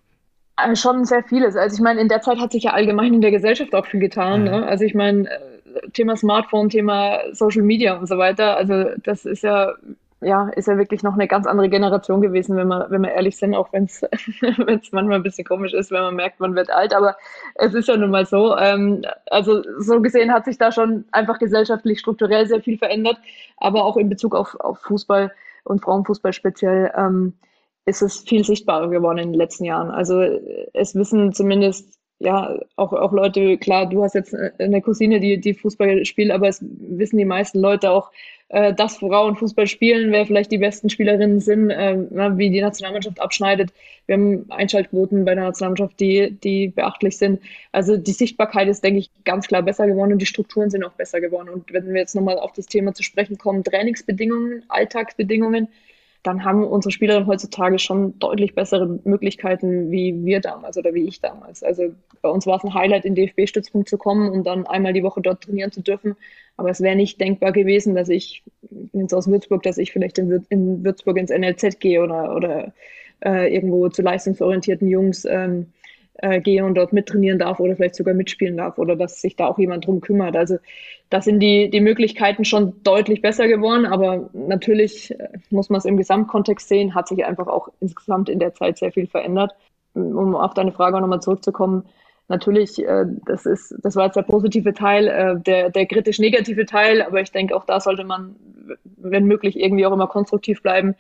[0.57, 1.57] Äh, schon sehr vieles.
[1.57, 4.01] Also ich meine, in der Zeit hat sich ja allgemein in der Gesellschaft auch viel
[4.01, 4.43] getan.
[4.43, 4.47] Mhm.
[4.47, 4.67] Ne?
[4.67, 8.57] Also ich meine, äh, Thema Smartphone, Thema Social Media und so weiter.
[8.57, 9.75] Also das ist ja
[10.21, 13.37] ja, ist ja wirklich noch eine ganz andere Generation gewesen, wenn wir, wenn wir ehrlich
[13.37, 14.03] sind, auch wenn es
[14.93, 17.17] manchmal ein bisschen komisch ist, wenn man merkt, man wird alt, aber
[17.55, 18.57] es ist ja nun mal so.
[18.57, 23.17] Ähm, also so gesehen hat sich da schon einfach gesellschaftlich strukturell sehr viel verändert,
[23.57, 25.33] aber auch in Bezug auf, auf Fußball
[25.65, 26.93] und Frauenfußball speziell.
[26.97, 27.35] Ähm,
[27.87, 29.91] ist es viel sichtbarer geworden in den letzten Jahren.
[29.91, 30.21] Also
[30.75, 35.55] es wissen zumindest ja auch, auch Leute, klar, du hast jetzt eine Cousine, die, die
[35.55, 38.13] Fußball spielt, aber es wissen die meisten Leute auch,
[38.51, 41.97] äh, dass Frauen Fußball spielen, wer vielleicht die besten Spielerinnen sind, äh,
[42.37, 43.73] wie die Nationalmannschaft abschneidet.
[44.07, 47.41] Wir haben Einschaltquoten bei der Nationalmannschaft, die, die beachtlich sind.
[47.73, 50.93] Also die Sichtbarkeit ist, denke ich, ganz klar besser geworden und die Strukturen sind auch
[50.93, 51.49] besser geworden.
[51.49, 55.69] Und wenn wir jetzt nochmal auf das Thema zu sprechen kommen, Trainingsbedingungen, Alltagsbedingungen,
[56.23, 61.21] dann haben unsere Spielerinnen heutzutage schon deutlich bessere Möglichkeiten wie wir damals oder wie ich
[61.21, 61.63] damals.
[61.63, 65.03] Also bei uns war es ein Highlight, in DFB-Stützpunkt zu kommen und dann einmal die
[65.03, 66.17] Woche dort trainieren zu dürfen.
[66.57, 68.43] Aber es wäre nicht denkbar gewesen, dass ich
[68.93, 72.73] jetzt aus Würzburg, dass ich vielleicht in, in Würzburg ins NLZ gehe oder, oder
[73.25, 75.73] äh, irgendwo zu leistungsorientierten Jungs ähm,
[76.19, 79.47] äh, gehe und dort mittrainieren darf oder vielleicht sogar mitspielen darf oder dass sich da
[79.47, 80.37] auch jemand drum kümmert.
[80.37, 80.59] Also
[81.11, 85.85] da sind die, die Möglichkeiten schon deutlich besser geworden, aber natürlich äh, muss man es
[85.85, 89.53] im Gesamtkontext sehen, hat sich einfach auch insgesamt in der Zeit sehr viel verändert.
[89.95, 91.85] Um auf deine Frage nochmal zurückzukommen,
[92.29, 97.03] natürlich, äh, das ist, das war jetzt der positive Teil, äh, der, der kritisch-negative Teil,
[97.03, 98.37] aber ich denke, auch da sollte man,
[98.97, 100.95] wenn möglich, irgendwie auch immer konstruktiv bleiben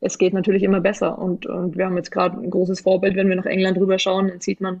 [0.00, 1.18] es geht natürlich immer besser.
[1.18, 4.40] Und, und wir haben jetzt gerade ein großes Vorbild, wenn wir nach England rüberschauen, dann
[4.40, 4.80] sieht man,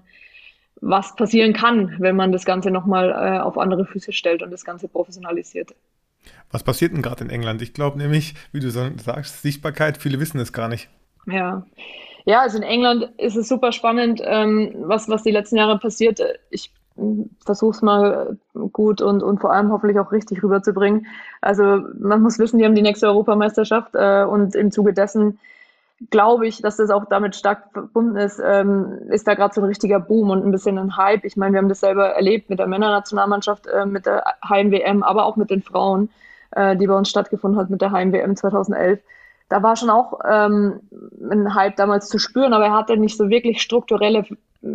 [0.80, 4.64] was passieren kann, wenn man das Ganze nochmal äh, auf andere Füße stellt und das
[4.64, 5.74] Ganze professionalisiert.
[6.50, 7.62] Was passiert denn gerade in England?
[7.62, 10.88] Ich glaube nämlich, wie du sagst, Sichtbarkeit, viele wissen es gar nicht.
[11.26, 11.66] Ja.
[12.24, 16.20] Ja, also in England ist es super spannend, ähm, was, was die letzten Jahre passiert.
[16.50, 16.72] Ich
[17.44, 18.36] versuche es mal
[18.72, 21.06] gut und, und vor allem hoffentlich auch richtig rüberzubringen.
[21.40, 25.38] Also man muss wissen, die haben die nächste Europameisterschaft äh, und im Zuge dessen
[26.10, 29.66] glaube ich, dass das auch damit stark verbunden ist, ähm, ist da gerade so ein
[29.66, 31.24] richtiger Boom und ein bisschen ein Hype.
[31.24, 35.26] Ich meine, wir haben das selber erlebt mit der Männernationalmannschaft, äh, mit der Heim-WM, aber
[35.26, 36.10] auch mit den Frauen,
[36.52, 39.00] äh, die bei uns stattgefunden hat mit der Heim-WM 2011.
[39.48, 40.80] Da war schon auch ähm,
[41.30, 44.24] ein Hype damals zu spüren, aber er hatte nicht so wirklich strukturelle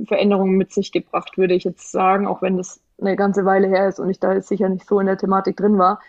[0.07, 3.87] Veränderungen mit sich gebracht, würde ich jetzt sagen, auch wenn das eine ganze Weile her
[3.87, 5.99] ist und ich da jetzt sicher nicht so in der Thematik drin war.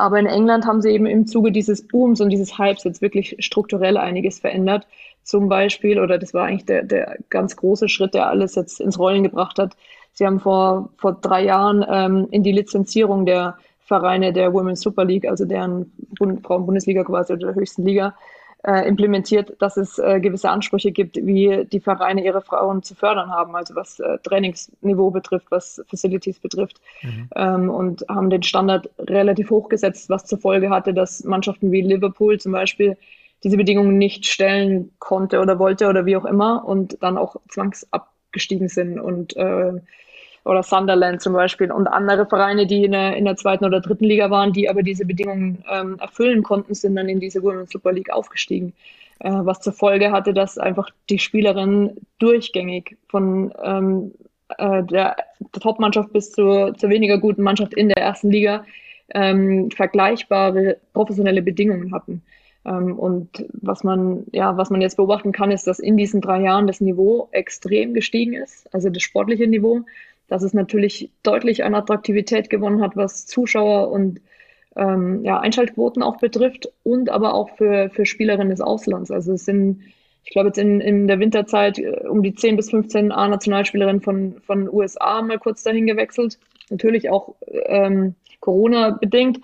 [0.00, 3.36] Aber in England haben sie eben im Zuge dieses Booms und dieses Hypes jetzt wirklich
[3.38, 4.86] strukturell einiges verändert.
[5.22, 8.98] Zum Beispiel, oder das war eigentlich der, der ganz große Schritt, der alles jetzt ins
[8.98, 9.76] Rollen gebracht hat.
[10.12, 15.04] Sie haben vor, vor drei Jahren ähm, in die Lizenzierung der Vereine der Women's Super
[15.04, 18.14] League, also deren Bund Frauen-Bundesliga quasi oder der höchsten Liga,
[18.66, 23.30] äh, implementiert, dass es äh, gewisse Ansprüche gibt, wie die Vereine ihre Frauen zu fördern
[23.30, 27.30] haben, also was äh, Trainingsniveau betrifft, was Facilities betrifft mhm.
[27.36, 31.80] ähm, und haben den Standard relativ hoch gesetzt, was zur Folge hatte, dass Mannschaften wie
[31.80, 32.96] Liverpool zum Beispiel
[33.42, 38.68] diese Bedingungen nicht stellen konnte oder wollte oder wie auch immer und dann auch zwangsabgestiegen
[38.68, 39.72] sind und äh,
[40.50, 44.04] oder Sunderland zum Beispiel und andere Vereine, die in der, in der zweiten oder dritten
[44.04, 47.92] Liga waren, die aber diese Bedingungen ähm, erfüllen konnten, sind dann in diese Women's Super
[47.92, 48.72] League aufgestiegen.
[49.20, 54.12] Äh, was zur Folge hatte, dass einfach die Spielerinnen durchgängig von ähm,
[54.58, 58.64] äh, der, der Top-Mannschaft bis zur, zur weniger guten Mannschaft in der ersten Liga
[59.14, 62.22] ähm, vergleichbare professionelle Bedingungen hatten.
[62.64, 66.42] Ähm, und was man, ja, was man jetzt beobachten kann, ist, dass in diesen drei
[66.42, 69.82] Jahren das Niveau extrem gestiegen ist, also das sportliche Niveau
[70.30, 74.20] dass es natürlich deutlich an Attraktivität gewonnen hat, was Zuschauer und
[74.76, 79.10] ähm, ja, Einschaltquoten auch betrifft und aber auch für, für Spielerinnen des Auslands.
[79.10, 79.82] Also es sind,
[80.24, 84.36] ich glaube, jetzt in, in der Winterzeit äh, um die 10 bis 15 A-Nationalspielerinnen von,
[84.46, 86.38] von USA mal kurz dahin gewechselt.
[86.70, 87.34] Natürlich auch
[87.66, 89.40] ähm, Corona-bedingt.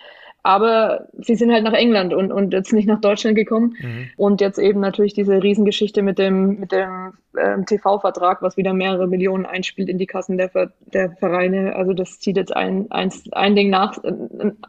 [0.47, 3.75] Aber sie sind halt nach England und, und jetzt nicht nach Deutschland gekommen.
[3.81, 4.11] Mhm.
[4.17, 9.09] Und jetzt eben natürlich diese Riesengeschichte mit dem, mit dem ähm, TV-Vertrag, was wieder mehrere
[9.09, 10.51] Millionen einspielt in die Kassen der,
[10.93, 11.75] der Vereine.
[11.75, 14.13] Also das zieht jetzt ein, ein, ein Ding nach, äh,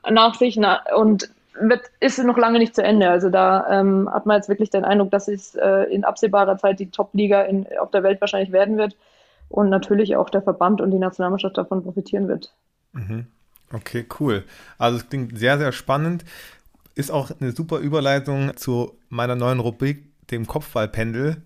[0.09, 1.29] nach sich na, und
[1.61, 3.07] wird, ist noch lange nicht zu Ende.
[3.07, 6.79] Also da ähm, hat man jetzt wirklich den Eindruck, dass es äh, in absehbarer Zeit
[6.79, 8.95] die Top-Liga in, auf der Welt wahrscheinlich werden wird
[9.47, 12.51] und natürlich auch der Verband und die Nationalmannschaft davon profitieren wird.
[12.93, 13.27] Mhm.
[13.71, 14.45] Okay, cool.
[14.77, 16.23] Also es klingt sehr, sehr spannend.
[16.95, 21.41] Ist auch eine super Überleitung zu meiner neuen Rubrik, dem Kopfballpendel.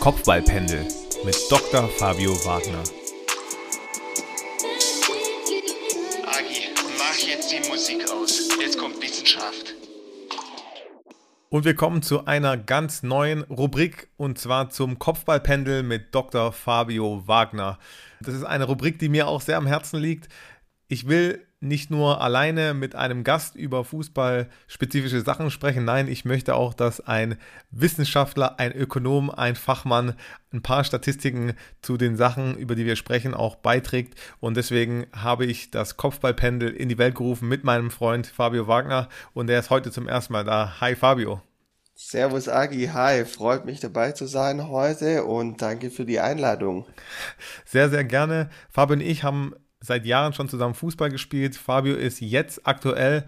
[0.00, 0.86] Kopfballpendel
[1.24, 1.88] mit Dr.
[1.88, 2.82] Fabio Wagner.
[6.26, 8.48] Agi, mach jetzt die Musik aus.
[8.60, 9.74] Jetzt kommt Wissenschaft.
[11.50, 16.52] Und wir kommen zu einer ganz neuen Rubrik und zwar zum Kopfballpendel mit Dr.
[16.52, 17.78] Fabio Wagner.
[18.20, 20.28] Das ist eine Rubrik, die mir auch sehr am Herzen liegt.
[20.90, 25.84] ich will nicht nur alleine mit einem Gast über fußballspezifische Sachen sprechen.
[25.84, 27.36] Nein, ich möchte auch, dass ein
[27.70, 30.14] Wissenschaftler, ein Ökonom, ein Fachmann
[30.52, 34.14] ein paar Statistiken zu den Sachen, über die wir sprechen, auch beiträgt.
[34.40, 39.08] Und deswegen habe ich das Kopfballpendel in die Welt gerufen mit meinem Freund Fabio Wagner.
[39.34, 40.80] Und er ist heute zum ersten Mal da.
[40.80, 41.42] Hi Fabio.
[42.00, 46.86] Servus Agi, hi, freut mich dabei zu sein heute und danke für die Einladung.
[47.64, 48.50] Sehr, sehr gerne.
[48.70, 51.56] Fabio und ich haben seit Jahren schon zusammen Fußball gespielt.
[51.56, 53.24] Fabio ist jetzt aktuell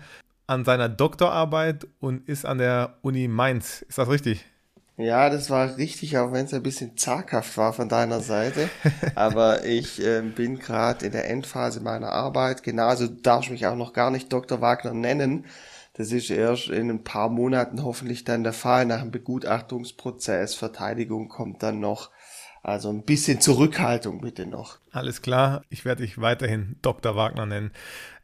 [0.46, 3.82] an seiner Doktorarbeit und ist an der Uni Mainz.
[3.82, 4.44] Ist das richtig?
[4.96, 8.70] Ja, das war richtig, auch wenn es ein bisschen zaghaft war von deiner Seite.
[9.16, 12.62] Aber ich äh, bin gerade in der Endphase meiner Arbeit.
[12.62, 14.60] Genauso darf ich mich auch noch gar nicht Dr.
[14.60, 15.44] Wagner nennen.
[16.00, 18.86] Das ist erst in ein paar Monaten hoffentlich dann der Fall.
[18.86, 22.08] Nach dem Begutachtungsprozess, Verteidigung kommt dann noch.
[22.62, 24.78] Also ein bisschen Zurückhaltung bitte noch.
[24.92, 27.16] Alles klar, ich werde dich weiterhin Dr.
[27.16, 27.70] Wagner nennen.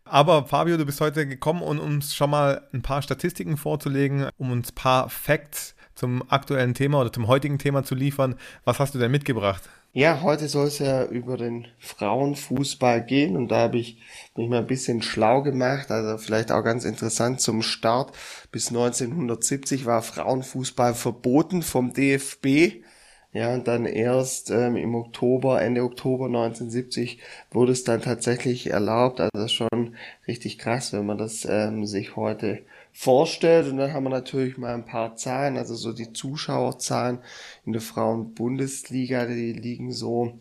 [0.07, 4.53] Aber Fabio, du bist heute gekommen, um uns schon mal ein paar Statistiken vorzulegen, um
[4.53, 8.37] uns ein paar Facts zum aktuellen Thema oder zum heutigen Thema zu liefern.
[8.65, 9.69] Was hast du denn mitgebracht?
[9.97, 13.97] Ja, heute soll es ja über den Frauenfußball gehen und da habe ich
[14.35, 18.15] mich mal ein bisschen schlau gemacht, also vielleicht auch ganz interessant zum Start.
[18.53, 22.85] Bis 1970 war Frauenfußball verboten vom DFB.
[23.37, 27.19] Ja, und dann erst ähm, im Oktober, Ende Oktober 1970
[27.51, 29.21] wurde es dann tatsächlich erlaubt.
[29.21, 29.95] Also das ist schon
[30.27, 32.63] richtig krass, wenn man das ähm, sich heute
[32.95, 33.71] vorstellt.
[33.71, 37.19] Und dann haben wir natürlich mal ein paar Zahlen, also so die Zuschauerzahlen
[37.67, 40.39] in der Frauenbundesliga, die liegen so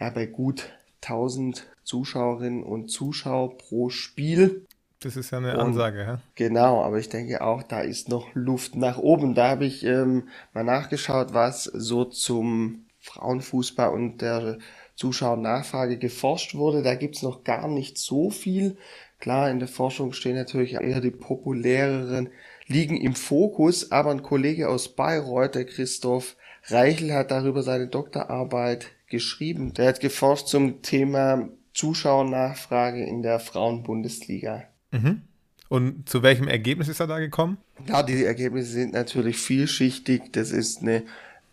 [0.00, 0.70] ja bei gut
[1.02, 4.66] 1000 Zuschauerinnen und Zuschauer pro Spiel.
[5.00, 6.20] Das ist ja eine und, Ansage, ja?
[6.34, 9.34] Genau, aber ich denke auch, da ist noch Luft nach oben.
[9.34, 14.58] Da habe ich ähm, mal nachgeschaut, was so zum Frauenfußball und der
[14.96, 16.82] Zuschauernachfrage geforscht wurde.
[16.82, 18.76] Da gibt's noch gar nicht so viel.
[19.20, 22.30] Klar, in der Forschung stehen natürlich eher die populäreren
[22.66, 28.90] Ligen im Fokus, aber ein Kollege aus Bayreuth, der Christoph Reichel, hat darüber seine Doktorarbeit
[29.08, 29.74] geschrieben.
[29.74, 34.64] Der hat geforscht zum Thema Zuschauernachfrage in der Frauenbundesliga.
[34.90, 35.22] Mhm.
[35.68, 37.58] Und zu welchem Ergebnis ist er da gekommen?
[37.86, 40.32] Ja, die Ergebnisse sind natürlich vielschichtig.
[40.32, 41.02] Das ist eine,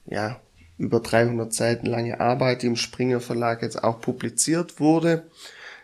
[0.06, 0.39] ja,
[0.78, 5.28] über 300 Seiten lange Arbeit, die im Springer Verlag jetzt auch publiziert wurde.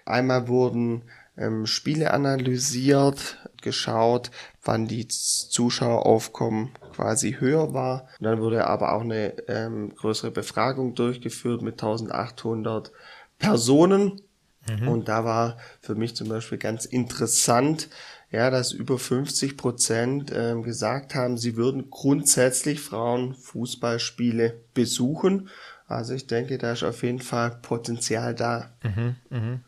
[0.05, 1.03] Einmal wurden
[1.37, 4.31] ähm, Spiele analysiert, geschaut,
[4.63, 8.07] wann die Zuschaueraufkommen quasi höher war.
[8.19, 12.91] Und dann wurde aber auch eine ähm, größere Befragung durchgeführt mit 1800
[13.37, 14.21] Personen
[14.69, 14.87] Mhm.
[14.87, 17.89] Und da war für mich zum Beispiel ganz interessant,
[18.29, 25.49] ja, dass über 50 Prozent äh, gesagt haben, sie würden grundsätzlich Frauenfußballspiele besuchen.
[25.87, 28.71] Also ich denke, da ist auf jeden Fall Potenzial da.
[28.83, 29.59] Mhm, mh.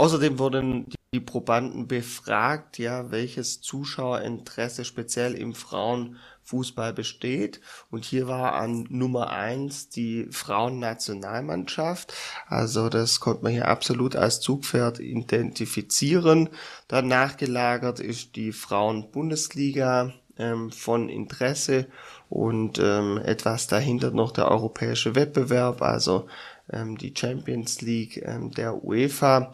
[0.00, 7.60] Außerdem wurden die Probanden befragt, ja, welches Zuschauerinteresse speziell im Frauenfußball besteht.
[7.90, 12.14] Und hier war an Nummer eins die Frauennationalmannschaft.
[12.46, 16.48] Also das konnte man hier absolut als Zugpferd identifizieren.
[16.88, 21.88] Danach gelagert ist die Frauenbundesliga ähm, von Interesse
[22.30, 26.26] und ähm, etwas dahinter noch der europäische Wettbewerb, also
[26.72, 29.52] ähm, die Champions League ähm, der UEFA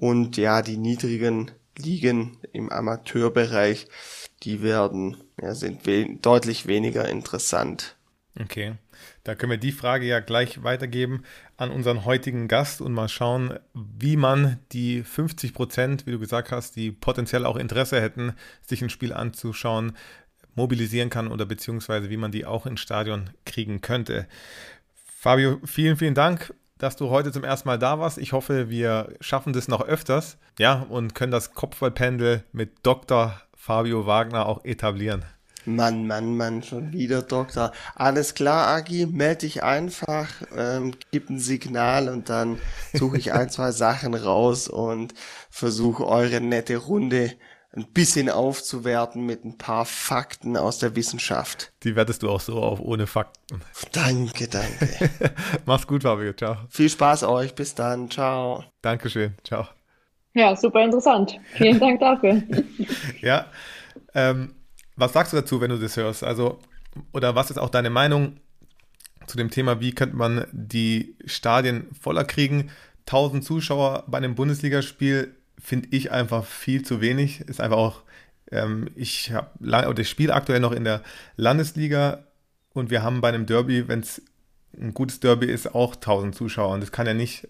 [0.00, 3.88] und ja, die niedrigen Ligen im Amateurbereich,
[4.44, 7.96] die werden, ja, sind we deutlich weniger interessant.
[8.40, 8.76] Okay.
[9.24, 11.24] Da können wir die Frage ja gleich weitergeben
[11.56, 16.52] an unseren heutigen Gast und mal schauen, wie man die 50 Prozent, wie du gesagt
[16.52, 19.96] hast, die potenziell auch Interesse hätten, sich ein Spiel anzuschauen,
[20.54, 24.28] mobilisieren kann oder beziehungsweise wie man die auch ins Stadion kriegen könnte.
[24.94, 28.18] Fabio, vielen, vielen Dank, dass du heute zum ersten Mal da warst.
[28.18, 33.40] Ich hoffe, wir schaffen das noch öfters, ja, und können das Kopfballpendel mit Dr.
[33.54, 35.24] Fabio Wagner auch etablieren.
[35.68, 37.72] Mann, Mann, Mann, schon wieder Doktor.
[37.94, 42.58] Alles klar, Agi, melde dich einfach, ähm, gib ein Signal und dann
[42.94, 45.12] suche ich ein, zwei Sachen raus und
[45.50, 47.32] versuche eure nette Runde
[47.72, 51.72] ein bisschen aufzuwerten mit ein paar Fakten aus der Wissenschaft.
[51.82, 53.60] Die wertest du auch so auf, ohne Fakten.
[53.92, 55.10] Danke, danke.
[55.66, 56.32] Mach's gut, Fabio.
[56.32, 56.56] Ciao.
[56.70, 57.54] Viel Spaß euch.
[57.54, 58.10] Bis dann.
[58.10, 58.64] Ciao.
[58.80, 59.34] Dankeschön.
[59.44, 59.68] Ciao.
[60.34, 61.38] Ja, super interessant.
[61.54, 62.42] Vielen Dank dafür.
[63.20, 63.46] ja.
[64.14, 64.54] Ähm,
[64.96, 66.24] was sagst du dazu, wenn du das hörst?
[66.24, 66.58] Also,
[67.12, 68.40] oder was ist auch deine Meinung
[69.26, 72.70] zu dem Thema, wie könnte man die Stadien voller kriegen?
[73.06, 77.40] 1000 Zuschauer bei einem Bundesligaspiel finde ich einfach viel zu wenig.
[77.42, 78.02] Ist einfach auch,
[78.50, 81.02] ähm, ich habe oder ich spiele aktuell noch in der
[81.36, 82.24] Landesliga
[82.72, 84.22] und wir haben bei einem Derby, wenn es
[84.78, 86.74] ein gutes Derby ist, auch 1000 Zuschauer.
[86.74, 87.48] Und das kann ja nicht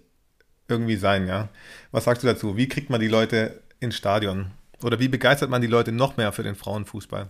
[0.68, 1.48] irgendwie sein, ja.
[1.90, 2.56] Was sagst du dazu?
[2.56, 4.52] Wie kriegt man die Leute ins Stadion?
[4.82, 7.28] Oder wie begeistert man die Leute noch mehr für den Frauenfußball?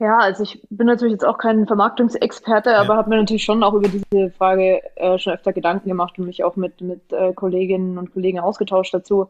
[0.00, 3.74] Ja, also ich bin natürlich jetzt auch kein Vermarktungsexperte, aber habe mir natürlich schon auch
[3.74, 7.98] über diese Frage äh, schon öfter Gedanken gemacht und mich auch mit, mit äh, Kolleginnen
[7.98, 9.28] und Kollegen ausgetauscht dazu.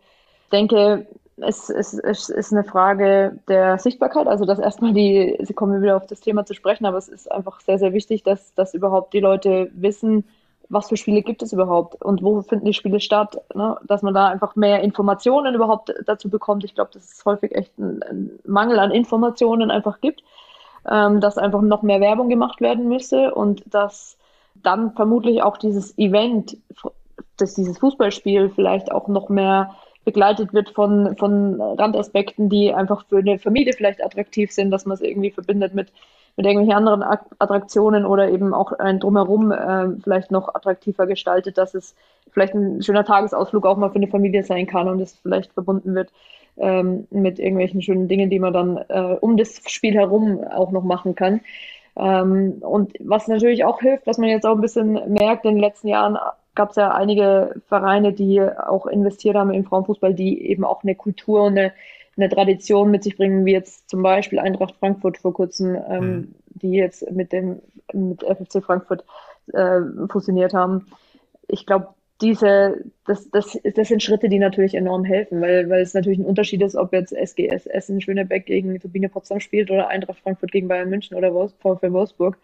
[0.52, 1.06] Denke,
[1.40, 5.96] es, es, es ist eine Frage der Sichtbarkeit, also dass erstmal die, sie kommen wieder
[5.96, 9.14] auf das Thema zu sprechen, aber es ist einfach sehr, sehr wichtig, dass, dass überhaupt
[9.14, 10.24] die Leute wissen,
[10.68, 13.76] was für Spiele gibt es überhaupt und wo finden die Spiele statt, ne?
[13.84, 16.64] dass man da einfach mehr Informationen überhaupt dazu bekommt.
[16.64, 20.22] Ich glaube, dass es häufig echt ein, ein, Mangel an Informationen einfach gibt,
[20.90, 24.18] ähm, dass einfach noch mehr Werbung gemacht werden müsste und dass
[24.54, 26.58] dann vermutlich auch dieses Event,
[27.38, 29.74] dass dieses Fußballspiel vielleicht auch noch mehr
[30.08, 34.94] begleitet wird von, von Randaspekten, die einfach für eine Familie vielleicht attraktiv sind, dass man
[34.94, 35.92] es irgendwie verbindet mit,
[36.38, 37.02] mit irgendwelchen anderen
[37.38, 41.94] Attraktionen oder eben auch ein Drumherum äh, vielleicht noch attraktiver gestaltet, dass es
[42.30, 45.94] vielleicht ein schöner Tagesausflug auch mal für eine Familie sein kann und es vielleicht verbunden
[45.94, 46.10] wird
[46.56, 50.84] ähm, mit irgendwelchen schönen Dingen, die man dann äh, um das Spiel herum auch noch
[50.84, 51.42] machen kann.
[51.96, 55.60] Ähm, und was natürlich auch hilft, was man jetzt auch ein bisschen merkt in den
[55.60, 56.16] letzten Jahren,
[56.58, 60.96] gab es ja einige Vereine, die auch investiert haben in Frauenfußball, die eben auch eine
[60.96, 61.72] Kultur und eine,
[62.16, 66.34] eine Tradition mit sich bringen, wie jetzt zum Beispiel Eintracht Frankfurt vor kurzem, ähm, mhm.
[66.48, 67.60] die jetzt mit dem
[67.92, 69.04] mit FFC Frankfurt
[69.52, 70.88] äh, fusioniert haben.
[71.46, 71.90] Ich glaube,
[72.20, 76.26] diese, das, das, das sind Schritte, die natürlich enorm helfen, weil, weil es natürlich ein
[76.26, 80.66] Unterschied ist, ob jetzt SGS Essen Schönebeck gegen Turbine Potsdam spielt oder Eintracht Frankfurt gegen
[80.66, 82.36] Bayern München oder VfL Wolfsburg.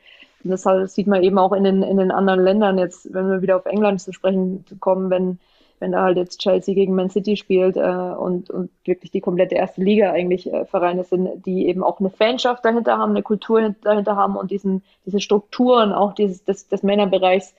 [0.44, 3.42] Und das sieht man eben auch in den, in den anderen Ländern jetzt, wenn wir
[3.42, 5.38] wieder auf England zu sprechen kommen, wenn,
[5.80, 9.54] wenn da halt jetzt Chelsea gegen Man City spielt äh, und, und wirklich die komplette
[9.54, 13.74] erste Liga eigentlich äh, Vereine sind, die eben auch eine Fanschaft dahinter haben, eine Kultur
[13.82, 17.54] dahinter haben und diesen, diese Strukturen auch dieses, des, des Männerbereichs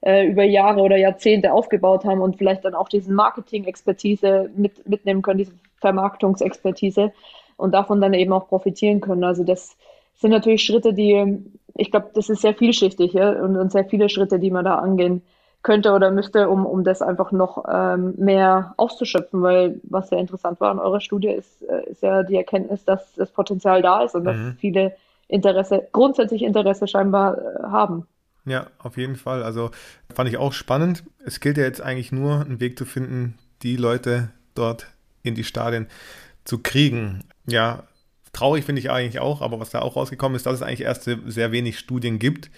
[0.00, 5.22] äh, über Jahre oder Jahrzehnte aufgebaut haben und vielleicht dann auch diesen Marketing-Expertise mit, mitnehmen
[5.22, 7.12] können, diese Vermarktungsexpertise
[7.56, 9.24] und davon dann eben auch profitieren können.
[9.24, 9.76] Also das
[10.18, 11.42] sind natürlich Schritte, die
[11.78, 13.30] ich glaube, das ist sehr vielschichtig ja?
[13.30, 15.22] und, und, sehr viele Schritte, die man da angehen
[15.62, 20.60] könnte oder müsste, um, um das einfach noch ähm, mehr auszuschöpfen, weil was sehr interessant
[20.60, 24.14] war in eurer Studie ist, äh, ist ja die Erkenntnis, dass das Potenzial da ist
[24.14, 24.26] und mhm.
[24.26, 24.96] dass viele
[25.28, 28.06] Interesse, grundsätzlich Interesse scheinbar äh, haben.
[28.44, 29.42] Ja, auf jeden Fall.
[29.42, 29.70] Also
[30.12, 31.04] fand ich auch spannend.
[31.24, 34.86] Es gilt ja jetzt eigentlich nur, einen Weg zu finden, die Leute dort
[35.22, 35.86] in die Stadien
[36.44, 37.24] zu kriegen.
[37.46, 37.82] Ja,
[38.38, 41.10] Traurig finde ich eigentlich auch, aber was da auch rausgekommen ist, dass es eigentlich erst
[41.26, 42.52] sehr wenig Studien gibt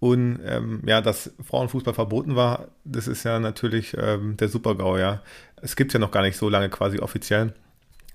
[0.00, 5.22] und ähm, ja, dass Frauenfußball verboten war, das ist ja natürlich ähm, der Super-GAU, ja.
[5.60, 7.52] Es gibt ja noch gar nicht so lange quasi offiziell.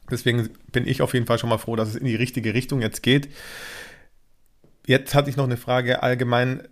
[0.10, 2.81] Deswegen bin ich auf jeden Fall schon mal froh, dass es in die richtige Richtung
[2.81, 3.29] jetzt geht.
[4.88, 6.67] Jetzt hatte ich noch eine Frage allgemein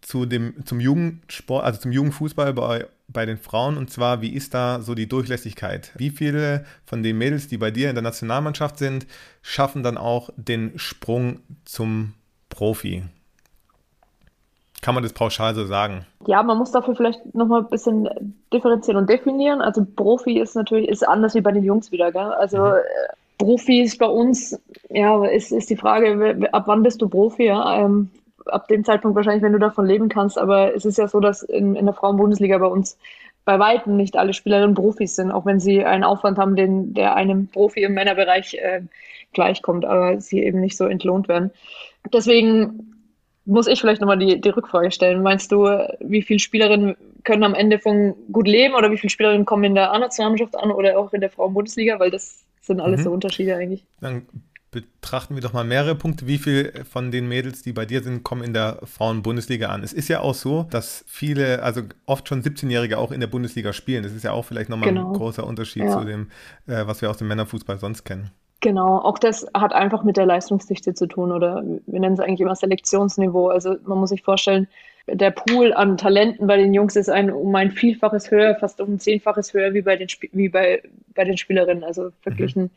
[0.00, 4.54] zu dem, zum Jugendsport, also zum Jugendfußball bei bei den Frauen und zwar, wie ist
[4.54, 5.92] da so die Durchlässigkeit?
[5.96, 9.06] Wie viele von den Mädels, die bei dir in der Nationalmannschaft sind,
[9.42, 12.14] schaffen dann auch den Sprung zum
[12.48, 13.04] Profi?
[14.82, 16.06] Kann man das pauschal so sagen?
[16.26, 18.08] Ja, man muss dafür vielleicht nochmal ein bisschen
[18.52, 19.60] differenzieren und definieren.
[19.60, 22.12] Also Profi ist natürlich ist anders wie bei den Jungs wieder.
[22.12, 22.22] Gell?
[22.22, 22.72] Also mhm.
[23.38, 27.46] Profi ist bei uns, ja, ist, ist die Frage, ab wann bist du Profi?
[27.46, 27.84] Ja?
[27.84, 28.10] Ähm,
[28.46, 30.38] ab dem Zeitpunkt wahrscheinlich, wenn du davon leben kannst.
[30.38, 32.98] Aber es ist ja so, dass in, in der Frauenbundesliga bei uns
[33.44, 37.14] bei Weitem nicht alle Spielerinnen Profis sind, auch wenn sie einen Aufwand haben, den, der
[37.14, 38.82] einem Profi im Männerbereich äh,
[39.32, 41.52] gleichkommt, aber sie eben nicht so entlohnt werden.
[42.12, 42.96] Deswegen
[43.44, 45.22] muss ich vielleicht nochmal die, die Rückfrage stellen.
[45.22, 45.64] Meinst du,
[46.00, 49.74] wie viele Spielerinnen können am Ende von gut leben oder wie viele Spielerinnen kommen in
[49.76, 52.00] der A-Nationalmannschaft an oder auch in der Frauenbundesliga?
[52.00, 53.04] Weil das sind alles mhm.
[53.04, 53.84] so Unterschiede eigentlich.
[54.00, 54.26] Dann
[54.76, 56.26] betrachten wir doch mal mehrere Punkte.
[56.26, 59.82] Wie viele von den Mädels, die bei dir sind, kommen in der Frauen-Bundesliga an?
[59.82, 63.72] Es ist ja auch so, dass viele, also oft schon 17-Jährige auch in der Bundesliga
[63.72, 64.02] spielen.
[64.02, 65.08] Das ist ja auch vielleicht nochmal genau.
[65.08, 65.98] ein großer Unterschied ja.
[65.98, 66.30] zu dem,
[66.66, 68.30] äh, was wir aus dem Männerfußball sonst kennen.
[68.60, 72.40] Genau, auch das hat einfach mit der Leistungsdichte zu tun oder wir nennen es eigentlich
[72.40, 73.48] immer Selektionsniveau.
[73.48, 74.68] Also man muss sich vorstellen,
[75.06, 78.94] der Pool an Talenten bei den Jungs ist ein, um ein Vielfaches höher, fast um
[78.94, 80.82] ein Zehnfaches höher wie bei den, wie bei,
[81.14, 81.84] bei den Spielerinnen.
[81.84, 82.70] Also verglichen mhm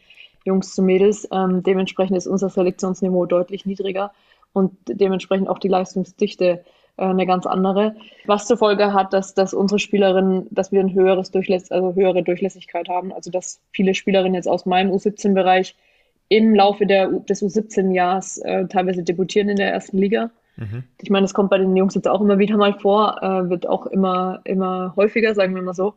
[0.45, 1.27] Jungs zu Mädels.
[1.31, 4.11] Ähm, dementsprechend ist unser Selektionsniveau deutlich niedriger
[4.53, 6.63] und dementsprechend auch die Leistungsdichte
[6.97, 7.95] äh, eine ganz andere.
[8.25, 12.23] Was zur Folge hat, dass, dass unsere Spielerinnen, dass wir ein höheres Durchläss also höhere
[12.23, 13.13] Durchlässigkeit haben.
[13.13, 15.75] Also dass viele Spielerinnen jetzt aus meinem U17-Bereich
[16.29, 20.29] im Laufe der, des U17-Jahrs äh, teilweise debütieren in der ersten Liga.
[20.57, 20.83] Mhm.
[21.01, 23.67] Ich meine, das kommt bei den Jungs jetzt auch immer wieder mal vor, äh, wird
[23.67, 25.95] auch immer, immer häufiger, sagen wir mal so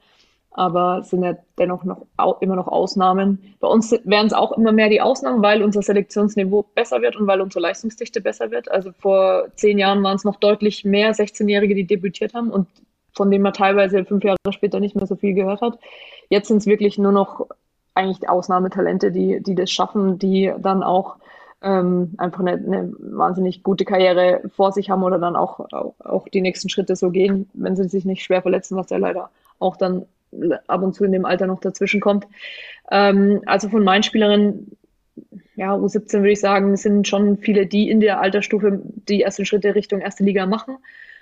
[0.54, 2.06] aber sind ja dennoch noch
[2.40, 3.54] immer noch Ausnahmen.
[3.60, 7.26] Bei uns werden es auch immer mehr die Ausnahmen, weil unser Selektionsniveau besser wird und
[7.26, 8.70] weil unsere Leistungsdichte besser wird.
[8.70, 12.68] Also vor zehn Jahren waren es noch deutlich mehr 16-Jährige, die debütiert haben und
[13.14, 15.78] von dem man teilweise fünf Jahre später nicht mehr so viel gehört hat.
[16.28, 17.46] Jetzt sind es wirklich nur noch
[17.94, 21.16] eigentlich Ausnahmetalente, die, die das schaffen, die dann auch
[21.62, 26.28] ähm, einfach eine, eine wahnsinnig gute Karriere vor sich haben oder dann auch, auch, auch
[26.28, 29.76] die nächsten Schritte so gehen, wenn sie sich nicht schwer verletzen, was ja leider auch
[29.76, 30.06] dann
[30.66, 32.26] ab und zu in dem Alter noch dazwischen kommt.
[32.90, 34.76] Ähm, also von meinen Spielerinnen,
[35.56, 39.74] ja, U17 würde ich sagen, sind schon viele, die in der Altersstufe die ersten Schritte
[39.74, 40.76] Richtung erste Liga machen.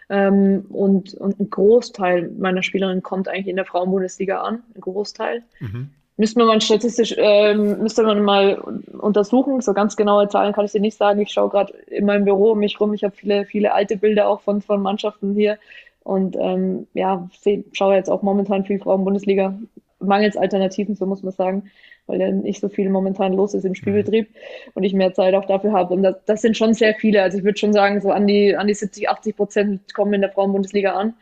[0.09, 5.43] Ähm, und, und ein Großteil meiner Spielerinnen kommt eigentlich in der Frauenbundesliga an, ein Großteil.
[5.61, 5.91] Mhm.
[6.17, 8.57] Müsste man mal statistisch, ähm, müsste man mal
[8.99, 9.63] untersuchen.
[9.63, 11.21] So ganz genaue Zahlen kann ich dir nicht sagen.
[11.21, 12.93] Ich schaue gerade in meinem Büro um mich rum.
[12.93, 15.59] Ich habe viele, viele alte Bilder auch von, von Mannschaften hier.
[16.03, 17.29] Und ähm, ja,
[17.73, 19.59] schaue jetzt auch momentan viel Frauen-Bundesliga.
[20.01, 21.71] Mangels Alternativen, so muss man sagen,
[22.07, 24.71] weil ja nicht so viel momentan los ist im Spielbetrieb mhm.
[24.75, 25.95] und ich mehr Zeit auch dafür habe.
[25.95, 27.23] Und das, das sind schon sehr viele.
[27.23, 30.23] Also ich würde schon sagen, so an die, an die 70, 80 Prozent kommen in
[30.23, 31.15] der Frauen-Bundesliga an.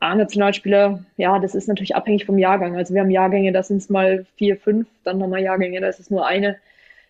[0.00, 2.76] A-Nationalspieler, ja, das ist natürlich abhängig vom Jahrgang.
[2.76, 5.88] Also wir haben Jahrgänge, da sind es mal vier, fünf, dann haben wir Jahrgänge, da
[5.88, 6.56] ist es nur eine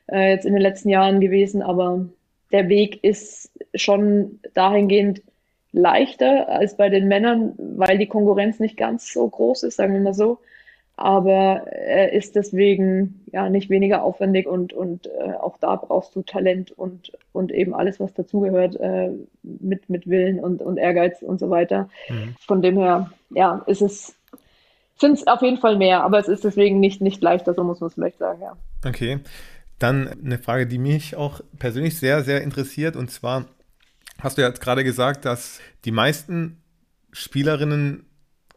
[0.08, 1.62] äh, jetzt in den letzten Jahren gewesen.
[1.62, 2.04] Aber
[2.52, 5.22] der Weg ist schon dahingehend
[5.76, 10.00] leichter als bei den Männern, weil die Konkurrenz nicht ganz so groß ist, sagen wir
[10.00, 10.38] mal so
[10.96, 16.22] aber er ist deswegen ja nicht weniger aufwendig und, und äh, auch da brauchst du
[16.22, 19.10] Talent und, und eben alles, was dazugehört, äh,
[19.42, 21.90] mit, mit Willen und, und Ehrgeiz und so weiter.
[22.08, 22.34] Mhm.
[22.40, 24.16] Von dem her, ja, ist es,
[24.98, 27.80] sind es auf jeden Fall mehr, aber es ist deswegen nicht, nicht leichter, so muss
[27.80, 28.56] man es vielleicht sagen, ja.
[28.86, 29.18] Okay.
[29.78, 33.44] Dann eine Frage, die mich auch persönlich sehr, sehr interessiert, und zwar
[34.20, 36.62] hast du jetzt gerade gesagt, dass die meisten
[37.12, 38.06] Spielerinnen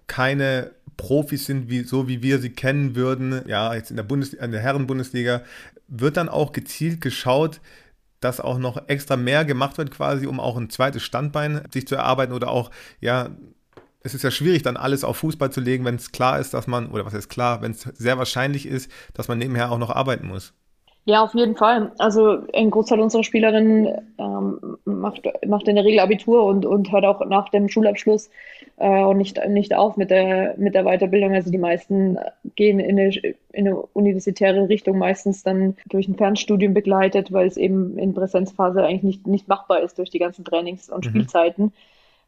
[0.08, 4.32] keine Profis sind, wie, so wie wir sie kennen würden, ja, jetzt in der, Bundes
[4.32, 5.44] der Herren-Bundesliga,
[5.88, 7.62] wird dann auch gezielt geschaut,
[8.20, 11.96] dass auch noch extra mehr gemacht wird, quasi, um auch ein zweites Standbein sich zu
[11.96, 13.30] erarbeiten oder auch, ja,
[14.02, 16.68] es ist ja schwierig, dann alles auf Fußball zu legen, wenn es klar ist, dass
[16.68, 19.90] man, oder was heißt klar, wenn es sehr wahrscheinlich ist, dass man nebenher auch noch
[19.90, 20.54] arbeiten muss.
[21.10, 21.92] Ja, auf jeden Fall.
[21.98, 23.88] Also ein Großteil unserer Spielerinnen
[24.20, 28.30] ähm, macht, macht in der Regel Abitur und, und hört auch nach dem Schulabschluss
[28.78, 31.34] äh, und nicht, nicht auf mit der, mit der Weiterbildung.
[31.34, 32.20] Also die meisten
[32.56, 37.58] gehen in eine, in eine universitäre Richtung, meistens dann durch ein Fernstudium begleitet, weil es
[37.58, 41.10] eben in Präsenzphase eigentlich nicht, nicht machbar ist durch die ganzen Trainings- und mhm.
[41.10, 41.74] Spielzeiten.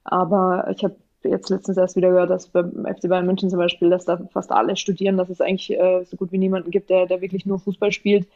[0.05, 3.91] Aber ich habe jetzt letztens erst wieder gehört, dass beim FC Bayern München zum Beispiel,
[3.91, 7.05] dass da fast alle studieren, dass es eigentlich äh, so gut wie niemanden gibt, der,
[7.05, 8.27] der wirklich nur Fußball spielt.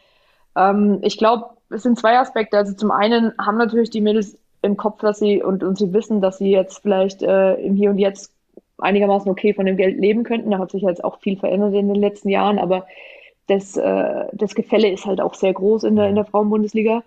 [0.55, 2.57] Ähm, ich glaube, es sind zwei Aspekte.
[2.57, 6.21] Also zum einen haben natürlich die Mädels im Kopf, dass sie und, und sie wissen,
[6.21, 8.31] dass sie jetzt vielleicht äh, im Hier und Jetzt
[8.77, 10.51] einigermaßen okay von dem Geld leben könnten.
[10.51, 12.85] Da hat sich jetzt auch viel verändert in den letzten Jahren, aber
[13.47, 17.03] das, äh, das Gefälle ist halt auch sehr groß in der, in der Frauenbundesliga.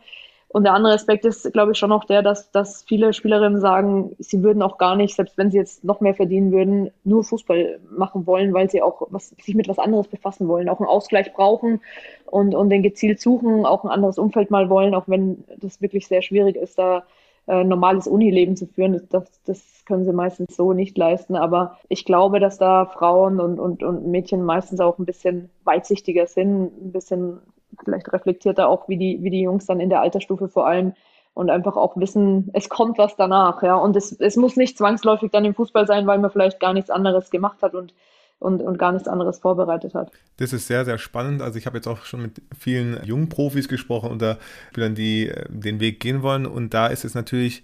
[0.51, 4.17] Und der andere Aspekt ist, glaube ich, schon noch der, dass, dass viele Spielerinnen sagen,
[4.19, 7.81] sie würden auch gar nicht, selbst wenn sie jetzt noch mehr verdienen würden, nur Fußball
[7.91, 11.35] machen wollen, weil sie auch was, sich mit was anderes befassen wollen, auch einen Ausgleich
[11.35, 11.83] brauchen
[12.25, 16.09] und, und den gezielt suchen, auch ein anderes Umfeld mal wollen, auch wenn das wirklich
[16.09, 17.05] sehr schwierig ist, da
[17.47, 19.07] äh, normales Unileben zu führen.
[19.11, 21.37] Das, das können sie meistens so nicht leisten.
[21.37, 26.27] Aber ich glaube, dass da Frauen und, und, und Mädchen meistens auch ein bisschen weitsichtiger
[26.27, 27.41] sind, ein bisschen
[27.85, 30.95] vielleicht reflektierter auch wie die, wie die Jungs dann in der Altersstufe vor allem
[31.35, 33.77] und einfach auch wissen, es kommt was danach, ja.
[33.77, 36.91] Und es, es muss nicht zwangsläufig dann im Fußball sein, weil man vielleicht gar nichts
[36.91, 37.95] anderes gemacht hat und,
[38.41, 40.11] und, und gar nichts anderes vorbereitet hat.
[40.39, 41.41] Das ist sehr, sehr spannend.
[41.41, 44.39] Also ich habe jetzt auch schon mit vielen jungen Profis gesprochen oder
[44.73, 46.45] Spielern, die äh, den Weg gehen wollen.
[46.45, 47.63] Und da ist es natürlich,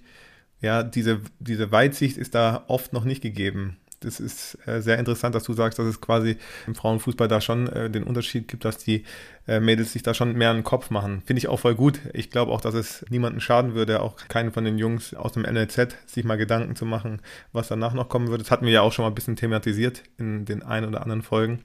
[0.61, 5.35] ja, diese, diese Weitsicht ist da oft noch nicht gegeben das ist äh, sehr interessant,
[5.35, 6.37] dass du sagst, dass es quasi
[6.67, 9.05] im Frauenfußball da schon äh, den Unterschied gibt, dass die
[9.49, 11.23] äh, Mädels sich da schon mehr einen Kopf machen.
[11.27, 12.01] Finde ich auch voll gut.
[12.13, 15.43] Ich glaube auch, dass es niemanden schaden würde, auch keinen von den Jungs aus dem
[15.43, 17.21] NLZ, sich mal Gedanken zu machen,
[17.53, 18.43] was danach noch kommen würde.
[18.43, 21.23] Das hatten wir ja auch schon mal ein bisschen thematisiert in den ein oder anderen
[21.23, 21.65] Folgen.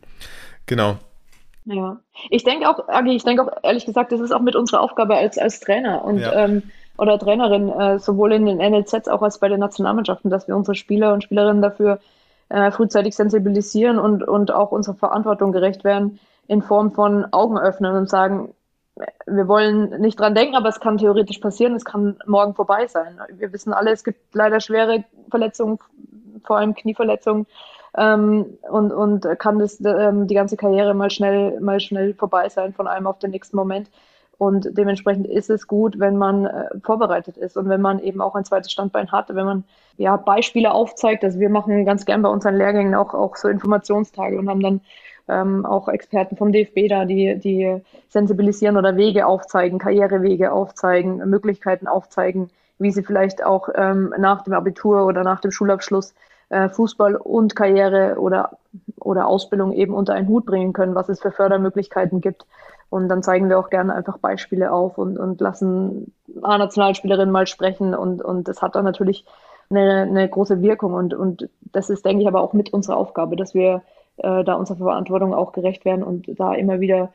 [0.65, 0.97] Genau.
[1.65, 4.81] Ja, ich denke auch, Agi, ich denke auch ehrlich gesagt, das ist auch mit unserer
[4.81, 6.45] Aufgabe als, als Trainer und ja.
[6.45, 6.63] ähm,
[6.97, 10.75] oder Trainerin, äh, sowohl in den NLZs auch als bei den Nationalmannschaften, dass wir unsere
[10.75, 11.99] Spieler und Spielerinnen dafür
[12.49, 17.95] äh, frühzeitig sensibilisieren und, und auch unserer Verantwortung gerecht werden in Form von Augen öffnen
[17.95, 18.53] und sagen,
[19.25, 23.19] wir wollen nicht dran denken, aber es kann theoretisch passieren, es kann morgen vorbei sein.
[23.37, 25.79] Wir wissen alle, es gibt leider schwere Verletzungen,
[26.43, 27.45] vor allem Knieverletzungen,
[27.97, 32.73] ähm, und, und kann das ähm, die ganze Karriere mal schnell, mal schnell vorbei sein
[32.73, 33.89] von einem auf den nächsten Moment.
[34.39, 38.35] Und dementsprechend ist es gut, wenn man äh, vorbereitet ist und wenn man eben auch
[38.35, 39.63] ein zweites Standbein hat, wenn man
[39.97, 41.25] ja Beispiele aufzeigt.
[41.25, 44.81] Also wir machen ganz gern bei unseren Lehrgängen auch, auch so Informationstage und haben dann
[45.27, 51.87] ähm, auch Experten vom DFB da, die, die sensibilisieren oder Wege aufzeigen, Karrierewege aufzeigen, Möglichkeiten
[51.87, 56.13] aufzeigen, wie sie vielleicht auch ähm, nach dem Abitur oder nach dem Schulabschluss
[56.47, 58.51] äh, Fußball und Karriere oder,
[59.01, 62.45] oder Ausbildung eben unter einen Hut bringen können, was es für Fördermöglichkeiten gibt.
[62.89, 67.93] Und dann zeigen wir auch gerne einfach Beispiele auf und, und lassen A-Nationalspielerinnen mal sprechen.
[67.93, 69.25] Und, und das hat dann natürlich
[69.69, 70.93] eine, eine große Wirkung.
[70.93, 73.83] Und, und das ist, denke ich, aber auch mit unserer Aufgabe, dass wir
[74.17, 77.09] äh, da unserer Verantwortung auch gerecht werden und da immer wieder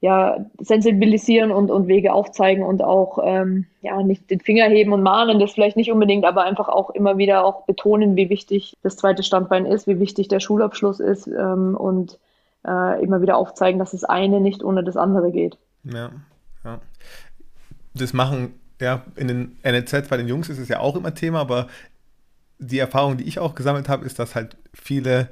[0.00, 5.02] ja, sensibilisieren und, und Wege aufzeigen und auch ähm, ja, nicht den Finger heben und
[5.02, 8.96] mahnen, das vielleicht nicht unbedingt, aber einfach auch immer wieder auch betonen, wie wichtig das
[8.96, 12.18] zweite Standbein ist, wie wichtig der Schulabschluss ist ähm, und
[12.66, 15.58] äh, immer wieder aufzeigen, dass das eine nicht ohne das andere geht.
[15.84, 16.10] Ja,
[16.64, 16.80] ja.
[17.94, 21.40] Das machen, ja, in den NLZ bei den Jungs ist es ja auch immer Thema,
[21.40, 21.66] aber
[22.58, 25.28] die Erfahrung, die ich auch gesammelt habe, ist, dass halt viele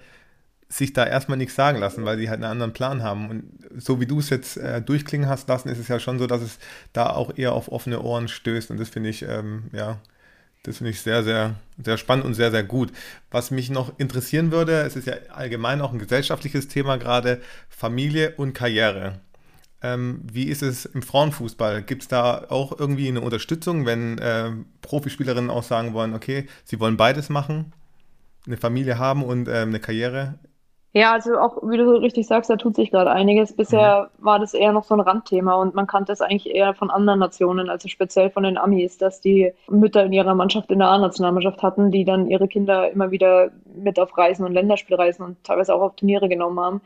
[0.71, 3.31] sich da erstmal nichts sagen lassen, weil die halt einen anderen Plan haben.
[3.31, 3.45] Und
[3.77, 6.43] so wie du es jetzt äh, durchklingen hast lassen, ist es ja schon so, dass
[6.43, 6.59] es
[6.93, 8.71] da auch eher auf offene Ohren stößt.
[8.71, 9.99] Und das finde ich, ähm, ja,
[10.69, 12.93] das finde ich sehr, sehr, sehr spannend und sehr, sehr gut.
[13.31, 17.41] Was mich noch interessieren würde, es ist ja allgemein auch ein gesellschaftliches Thema gerade,
[17.71, 19.21] Familie und Karriere.
[19.81, 21.83] Ähm, wie ist es im Frauenfußball?
[21.83, 24.51] Gibt es da auch irgendwie eine Unterstützung, wenn äh,
[24.83, 27.73] Profispielerinnen auch sagen wollen, okay, sie wollen beides machen,
[28.47, 30.39] eine Familie haben und äh, eine Karriere?
[30.95, 33.55] Ja, also auch, wie du richtig sagst, da tut sich gerade einiges.
[33.55, 34.25] Bisher mhm.
[34.25, 37.21] war das eher noch so ein Randthema und man kannte es eigentlich eher von anderen
[37.21, 41.63] Nationen, also speziell von den Amis, dass die Mütter in ihrer Mannschaft in der A-Nationalmannschaft
[41.63, 45.83] hatten, die dann ihre Kinder immer wieder mit auf Reisen und Länderspielreisen und teilweise auch
[45.83, 46.81] auf Turniere genommen haben.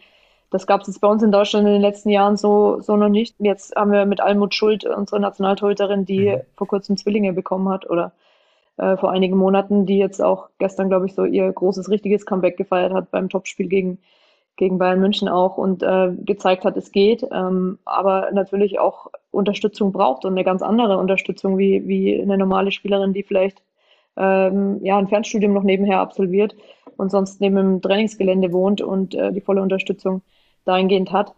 [0.50, 3.09] Das gab es jetzt bei uns in Deutschland in den letzten Jahren so, so noch
[3.09, 3.36] nicht.
[3.38, 6.40] Jetzt haben wir mit Almut Schuld unsere Nationaltorhüterin, die mhm.
[6.57, 8.12] vor kurzem Zwillinge bekommen hat oder
[8.76, 12.56] äh, vor einigen Monaten, die jetzt auch gestern, glaube ich, so ihr großes, richtiges Comeback
[12.56, 13.98] gefeiert hat beim Topspiel gegen,
[14.56, 19.92] gegen Bayern München auch und äh, gezeigt hat, es geht, ähm, aber natürlich auch Unterstützung
[19.92, 23.62] braucht und eine ganz andere Unterstützung wie, wie eine normale Spielerin, die vielleicht
[24.16, 26.54] ähm, ja, ein Fernstudium noch nebenher absolviert
[26.96, 30.22] und sonst neben dem Trainingsgelände wohnt und äh, die volle Unterstützung
[30.64, 31.34] dahingehend hat.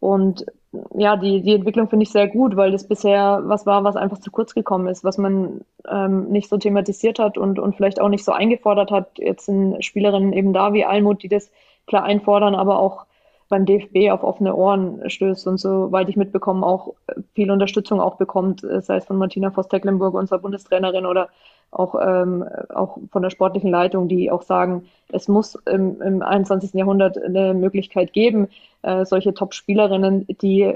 [0.00, 0.46] Und
[0.94, 4.18] ja, die, die Entwicklung finde ich sehr gut, weil das bisher was war, was einfach
[4.18, 8.08] zu kurz gekommen ist, was man ähm, nicht so thematisiert hat und, und vielleicht auch
[8.08, 9.18] nicht so eingefordert hat.
[9.18, 11.50] Jetzt sind Spielerinnen eben da wie Almut, die das
[11.86, 13.06] klar einfordern, aber auch
[13.48, 16.94] beim DFB auf offene Ohren stößt und soweit ich mitbekomme, auch
[17.34, 21.30] viel Unterstützung auch bekommt, sei es von Martina Voss-Tecklenburg, unserer Bundestrainerin, oder
[21.70, 26.74] auch, ähm, auch von der sportlichen Leitung, die auch sagen, es muss im, im 21.
[26.74, 28.48] Jahrhundert eine Möglichkeit geben,
[28.82, 30.74] äh, solche Top-Spielerinnen, die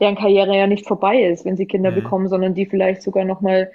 [0.00, 1.96] deren Karriere ja nicht vorbei ist, wenn sie Kinder mhm.
[1.96, 3.70] bekommen, sondern die vielleicht sogar nochmal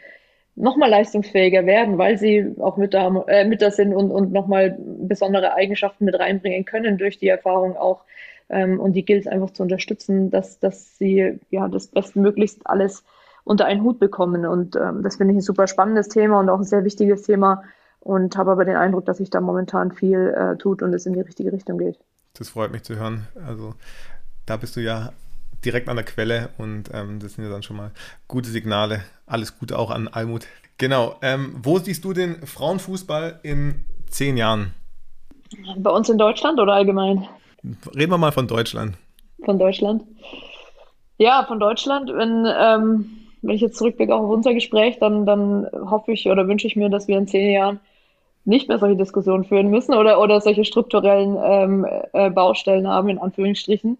[0.55, 5.53] noch mal leistungsfähiger werden, weil sie auch Mütter, äh, Mütter sind und, und nochmal besondere
[5.53, 8.01] Eigenschaften mit reinbringen können durch die Erfahrung auch.
[8.49, 13.03] Ähm, und die gilt es einfach zu unterstützen, dass, dass sie ja das bestmöglichst alles
[13.43, 14.45] unter einen Hut bekommen.
[14.45, 17.63] Und ähm, das finde ich ein super spannendes Thema und auch ein sehr wichtiges Thema.
[17.99, 21.13] Und habe aber den Eindruck, dass sich da momentan viel äh, tut und es in
[21.13, 21.99] die richtige Richtung geht.
[22.33, 23.27] Das freut mich zu hören.
[23.45, 23.75] Also
[24.45, 25.11] da bist du ja
[25.63, 27.91] direkt an der Quelle und ähm, das sind ja dann schon mal
[28.27, 29.01] gute Signale.
[29.27, 30.47] Alles Gute auch an Almut.
[30.77, 31.15] Genau.
[31.21, 34.73] Ähm, wo siehst du den Frauenfußball in zehn Jahren?
[35.77, 37.27] Bei uns in Deutschland oder allgemein?
[37.95, 38.95] Reden wir mal von Deutschland.
[39.45, 40.03] Von Deutschland.
[41.17, 42.09] Ja, von Deutschland.
[42.09, 46.67] Wenn ähm, wenn ich jetzt zurückblicke auf unser Gespräch, dann, dann hoffe ich oder wünsche
[46.67, 47.79] ich mir, dass wir in zehn Jahren
[48.45, 53.19] nicht mehr solche Diskussionen führen müssen oder, oder solche strukturellen ähm, äh, Baustellen haben, in
[53.19, 53.97] Anführungsstrichen,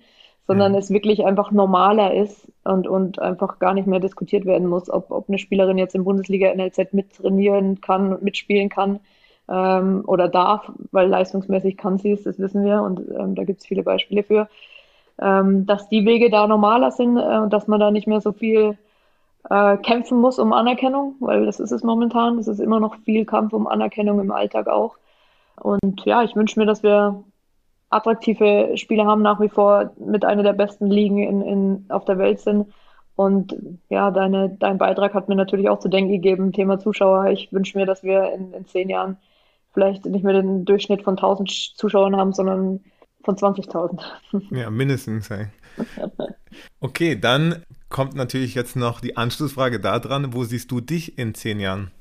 [0.48, 0.78] sondern mhm.
[0.80, 5.12] es wirklich einfach normaler ist und, und einfach gar nicht mehr diskutiert werden muss, ob,
[5.12, 9.00] ob eine Spielerin jetzt im Bundesliga NLZ mittrainieren kann, mitspielen kann
[9.48, 13.62] ähm, oder darf, weil leistungsmäßig kann sie es, das wissen wir und ähm, da gibt
[13.62, 14.50] es viele Beispiele für,
[15.20, 18.32] ähm, dass die Wege da normaler sind äh, und dass man da nicht mehr so
[18.32, 18.78] viel
[19.50, 22.38] äh, kämpfen muss um Anerkennung, weil das ist es momentan.
[22.38, 24.98] Es ist immer noch viel Kampf um Anerkennung im Alltag auch.
[25.60, 27.24] Und ja, ich wünsche mir, dass wir
[27.90, 32.18] attraktive Spiele haben, nach wie vor mit einer der besten Ligen in, in, auf der
[32.18, 32.68] Welt sind.
[33.16, 33.56] Und
[33.90, 37.28] ja, deine, dein Beitrag hat mir natürlich auch zu denken gegeben, Thema Zuschauer.
[37.28, 39.18] Ich wünsche mir, dass wir in, in zehn Jahren
[39.74, 42.80] vielleicht nicht mehr den Durchschnitt von 1000 Zuschauern haben, sondern
[43.24, 44.02] von 20.000.
[44.56, 45.30] Ja, mindestens.
[45.30, 45.48] Ey.
[46.82, 50.34] Okay, dann kommt natürlich jetzt noch die Anschlussfrage da dran.
[50.34, 51.92] Wo siehst du dich in zehn Jahren?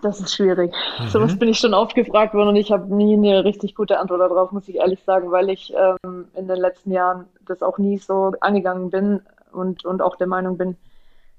[0.00, 0.72] Das ist schwierig.
[0.98, 1.08] Mhm.
[1.08, 3.98] So was bin ich schon oft gefragt worden und ich habe nie eine richtig gute
[4.00, 7.78] Antwort darauf, muss ich ehrlich sagen, weil ich ähm, in den letzten Jahren das auch
[7.78, 9.20] nie so angegangen bin
[9.52, 10.76] und, und auch der Meinung bin,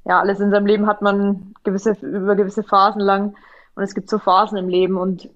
[0.05, 3.35] ja, alles in seinem Leben hat man gewisse, über gewisse Phasen lang
[3.75, 5.29] und es gibt so Phasen im Leben und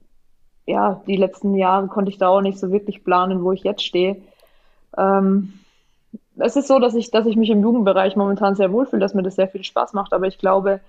[0.66, 3.84] ja, die letzten Jahre konnte ich da auch nicht so wirklich planen, wo ich jetzt
[3.84, 4.22] stehe.
[4.98, 5.54] Ähm,
[6.40, 9.24] es ist so, dass ich, dass ich mich im Jugendbereich momentan sehr wohlfühle, dass mir
[9.24, 10.80] das sehr viel Spaß macht, aber ich glaube,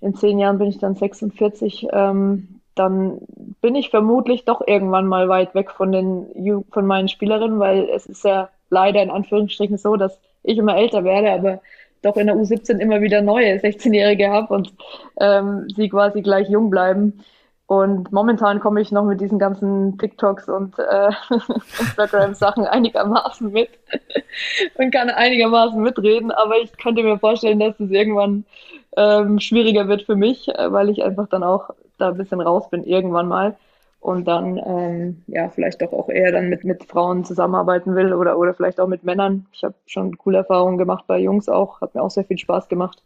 [0.00, 3.18] in zehn Jahren bin ich dann 46, ähm, dann
[3.60, 8.06] bin ich vermutlich doch irgendwann mal weit weg von den von meinen Spielerinnen, weil es
[8.06, 11.60] ist ja leider in Anführungsstrichen so, dass ich immer älter werde, aber
[12.02, 14.74] doch in der U17 immer wieder neue 16-Jährige habe und
[15.20, 17.24] ähm, sie quasi gleich jung bleiben.
[17.66, 21.10] Und momentan komme ich noch mit diesen ganzen TikToks und äh,
[21.80, 23.70] Instagram-Sachen einigermaßen mit
[24.74, 26.30] und kann einigermaßen mitreden.
[26.30, 28.44] Aber ich könnte mir vorstellen, dass es irgendwann
[28.96, 32.68] ähm, schwieriger wird für mich, äh, weil ich einfach dann auch da ein bisschen raus
[32.68, 33.56] bin irgendwann mal
[34.00, 38.38] und dann ähm, ja vielleicht doch auch eher dann mit, mit Frauen zusammenarbeiten will oder,
[38.38, 39.46] oder vielleicht auch mit Männern.
[39.52, 42.68] Ich habe schon coole Erfahrungen gemacht bei Jungs auch, hat mir auch sehr viel Spaß
[42.68, 43.02] gemacht.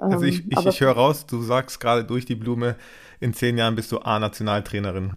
[0.00, 2.76] Also ich, ich, ich höre raus, du sagst gerade durch die Blume,
[3.20, 5.12] in zehn Jahren bist du A-Nationaltrainerin.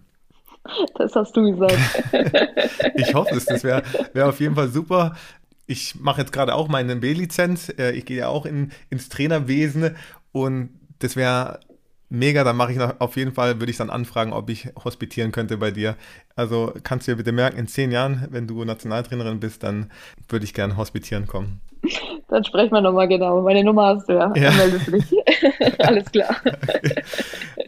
[0.96, 1.78] Das hast du gesagt.
[2.94, 3.82] ich hoffe es, das wäre
[4.12, 5.14] wär auf jeden Fall super.
[5.66, 7.70] Ich mache jetzt gerade auch meine B-Lizenz.
[7.78, 9.96] Äh, ich gehe ja auch in, ins Trainerwesen
[10.32, 11.60] und das wäre
[12.14, 12.44] mega.
[12.44, 15.58] Dann mache ich noch, auf jeden Fall, würde ich dann anfragen, ob ich hospitieren könnte
[15.58, 15.96] bei dir.
[16.36, 19.90] Also kannst du dir bitte merken, in zehn Jahren, wenn du Nationaltrainerin bist, dann
[20.28, 21.60] würde ich gerne hospitieren kommen.
[22.28, 23.42] Dann sprechen wir nochmal genau.
[23.42, 24.32] Meine Nummer hast du ja.
[24.34, 24.50] ja.
[24.52, 25.78] Meldest dich.
[25.78, 26.36] Alles klar.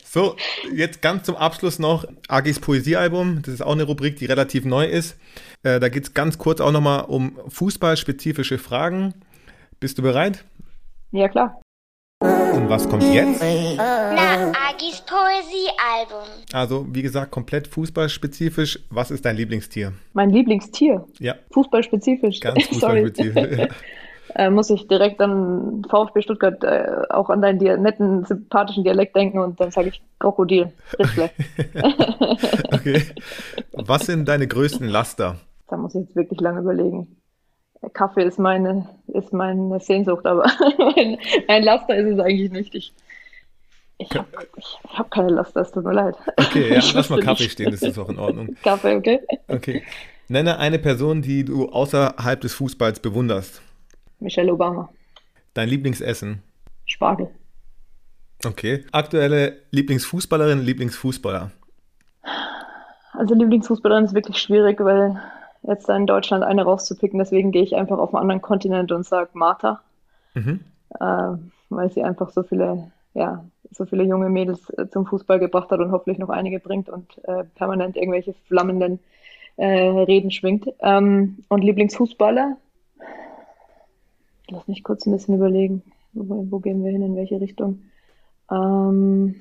[0.05, 0.37] So,
[0.75, 3.43] jetzt ganz zum Abschluss noch Agis Poesiealbum.
[3.43, 5.19] Das ist auch eine Rubrik, die relativ neu ist.
[5.63, 9.13] Äh, da geht es ganz kurz auch nochmal um fußballspezifische Fragen.
[9.79, 10.45] Bist du bereit?
[11.13, 11.61] Ja, klar.
[12.21, 13.43] Und was kommt jetzt?
[13.77, 16.27] Na, Agis Poesiealbum.
[16.53, 18.81] Also, wie gesagt, komplett fußballspezifisch.
[18.91, 19.93] Was ist dein Lieblingstier?
[20.15, 21.07] Mein Lieblingstier?
[21.19, 21.35] Ja.
[21.51, 22.41] Fußballspezifisch.
[22.41, 23.69] Ganz fußballspezifisch.
[24.35, 29.39] äh, muss ich direkt an VfB Stuttgart äh, auch an deinen netten, sympathischen Dialekt denken
[29.39, 30.73] und dann sage ich Krokodil.
[32.73, 33.03] okay.
[33.73, 35.37] Was sind deine größten Laster?
[35.69, 37.19] Da muss ich jetzt wirklich lange überlegen.
[37.93, 40.45] Kaffee ist meine, ist meine Sehnsucht, aber
[40.79, 41.19] mein,
[41.49, 42.75] ein Laster ist es eigentlich nicht.
[42.75, 42.93] Ich,
[43.99, 44.27] ich habe
[44.89, 46.17] hab keine Laster, es tut mir leid.
[46.37, 47.53] Okay, ja, lass mal Kaffee nicht.
[47.53, 48.57] stehen, das ist auch in Ordnung.
[48.63, 49.21] Kaffee, okay.
[49.49, 49.83] Okay.
[50.29, 53.63] Nenne eine Person, die du außerhalb des Fußballs bewunderst.
[54.19, 54.89] Michelle Obama.
[55.55, 56.43] Dein Lieblingsessen?
[56.85, 57.31] Spargel.
[58.45, 58.85] Okay.
[58.93, 61.53] Aktuelle Lieblingsfußballerin, Lieblingsfußballer?
[63.13, 65.21] Also Lieblingsfußballerin ist wirklich schwierig, weil
[65.67, 67.19] jetzt in Deutschland eine rauszupicken.
[67.19, 69.81] Deswegen gehe ich einfach auf einen anderen Kontinent und sage Martha,
[70.35, 70.61] mhm.
[71.01, 71.37] äh,
[71.71, 75.81] weil sie einfach so viele, ja, so viele junge Mädels äh, zum Fußball gebracht hat
[75.81, 79.01] und hoffentlich noch einige bringt und äh, permanent irgendwelche flammenden
[79.57, 80.69] äh, Reden schwingt.
[80.81, 82.57] Ähm, und Lieblingsfußballer?
[84.49, 85.83] Lass mich kurz ein bisschen überlegen.
[86.13, 87.83] Wo, wo gehen wir hin, in welche Richtung?
[88.51, 89.35] Ähm,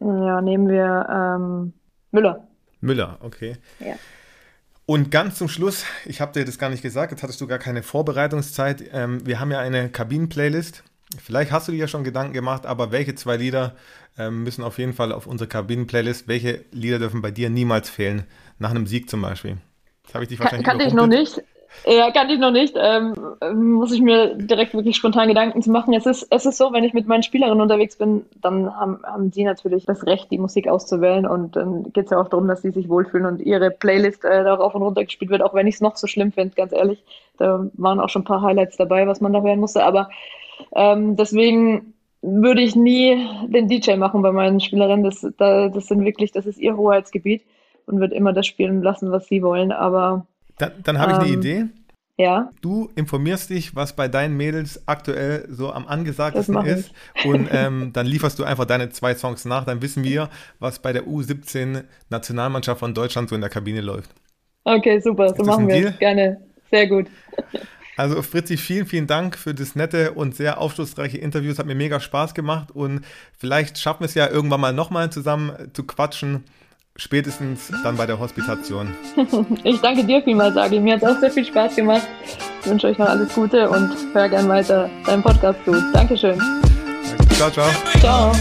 [0.00, 1.72] ja, nehmen wir ähm,
[2.10, 2.46] Müller.
[2.80, 3.56] Müller, okay.
[3.80, 3.94] Ja.
[4.88, 7.58] Und ganz zum Schluss, ich habe dir das gar nicht gesagt, jetzt hattest du gar
[7.58, 8.84] keine Vorbereitungszeit.
[8.92, 10.84] Ähm, wir haben ja eine Kabinen-Playlist.
[11.20, 13.74] Vielleicht hast du dir ja schon Gedanken gemacht, aber welche zwei Lieder
[14.16, 16.28] ähm, müssen auf jeden Fall auf unsere Kabinen-Playlist?
[16.28, 18.26] Welche Lieder dürfen bei dir niemals fehlen?
[18.60, 19.56] Nach einem Sieg zum Beispiel.
[20.04, 21.42] Das habe ich dich wahrscheinlich Kann, Kannte ich noch nicht.
[21.84, 22.74] Ja, kann ich noch nicht.
[22.76, 23.14] Ähm,
[23.54, 25.94] muss ich mir direkt wirklich spontan Gedanken zu machen.
[25.94, 29.30] Es ist, es ist so, wenn ich mit meinen Spielerinnen unterwegs bin, dann haben, haben
[29.30, 31.26] sie natürlich das Recht, die Musik auszuwählen.
[31.26, 34.42] Und dann geht es ja auch darum, dass sie sich wohlfühlen und ihre Playlist äh,
[34.42, 37.02] darauf und runter gespielt wird, auch wenn ich es noch so schlimm finde, ganz ehrlich.
[37.38, 39.84] Da waren auch schon ein paar Highlights dabei, was man da hören musste.
[39.84, 40.08] Aber
[40.74, 45.04] ähm, deswegen würde ich nie den DJ machen bei meinen Spielerinnen.
[45.04, 47.42] Das, da, das sind wirklich, das ist ihr Hoheitsgebiet
[47.86, 49.70] und wird immer das spielen lassen, was sie wollen.
[49.70, 50.26] Aber
[50.58, 51.64] dann, dann habe ich eine ähm, Idee.
[52.18, 52.50] Ja.
[52.62, 56.90] Du informierst dich, was bei deinen Mädels aktuell so am angesagtesten ist.
[57.24, 59.64] Und ähm, dann lieferst du einfach deine zwei Songs nach.
[59.64, 64.10] Dann wissen wir, was bei der U17-Nationalmannschaft von Deutschland so in der Kabine läuft.
[64.64, 65.34] Okay, super.
[65.34, 65.98] So machen wir es.
[65.98, 66.40] Gerne.
[66.70, 67.06] Sehr gut.
[67.98, 71.50] Also Fritzi, vielen, vielen Dank für das nette und sehr aufschlussreiche Interview.
[71.50, 73.00] Es hat mir mega Spaß gemacht und
[73.38, 76.44] vielleicht schaffen wir es ja irgendwann mal nochmal zusammen zu quatschen
[76.96, 78.88] spätestens dann bei der Hospitation.
[79.64, 80.80] Ich danke dir vielmals, Agi.
[80.80, 82.06] Mir hat es auch sehr viel Spaß gemacht.
[82.62, 85.72] Ich wünsche euch noch alles Gute und höre gern weiter deinen Podcast zu.
[85.92, 86.40] Dankeschön.
[87.36, 87.68] Ciao, ciao.
[88.00, 88.32] Ciao.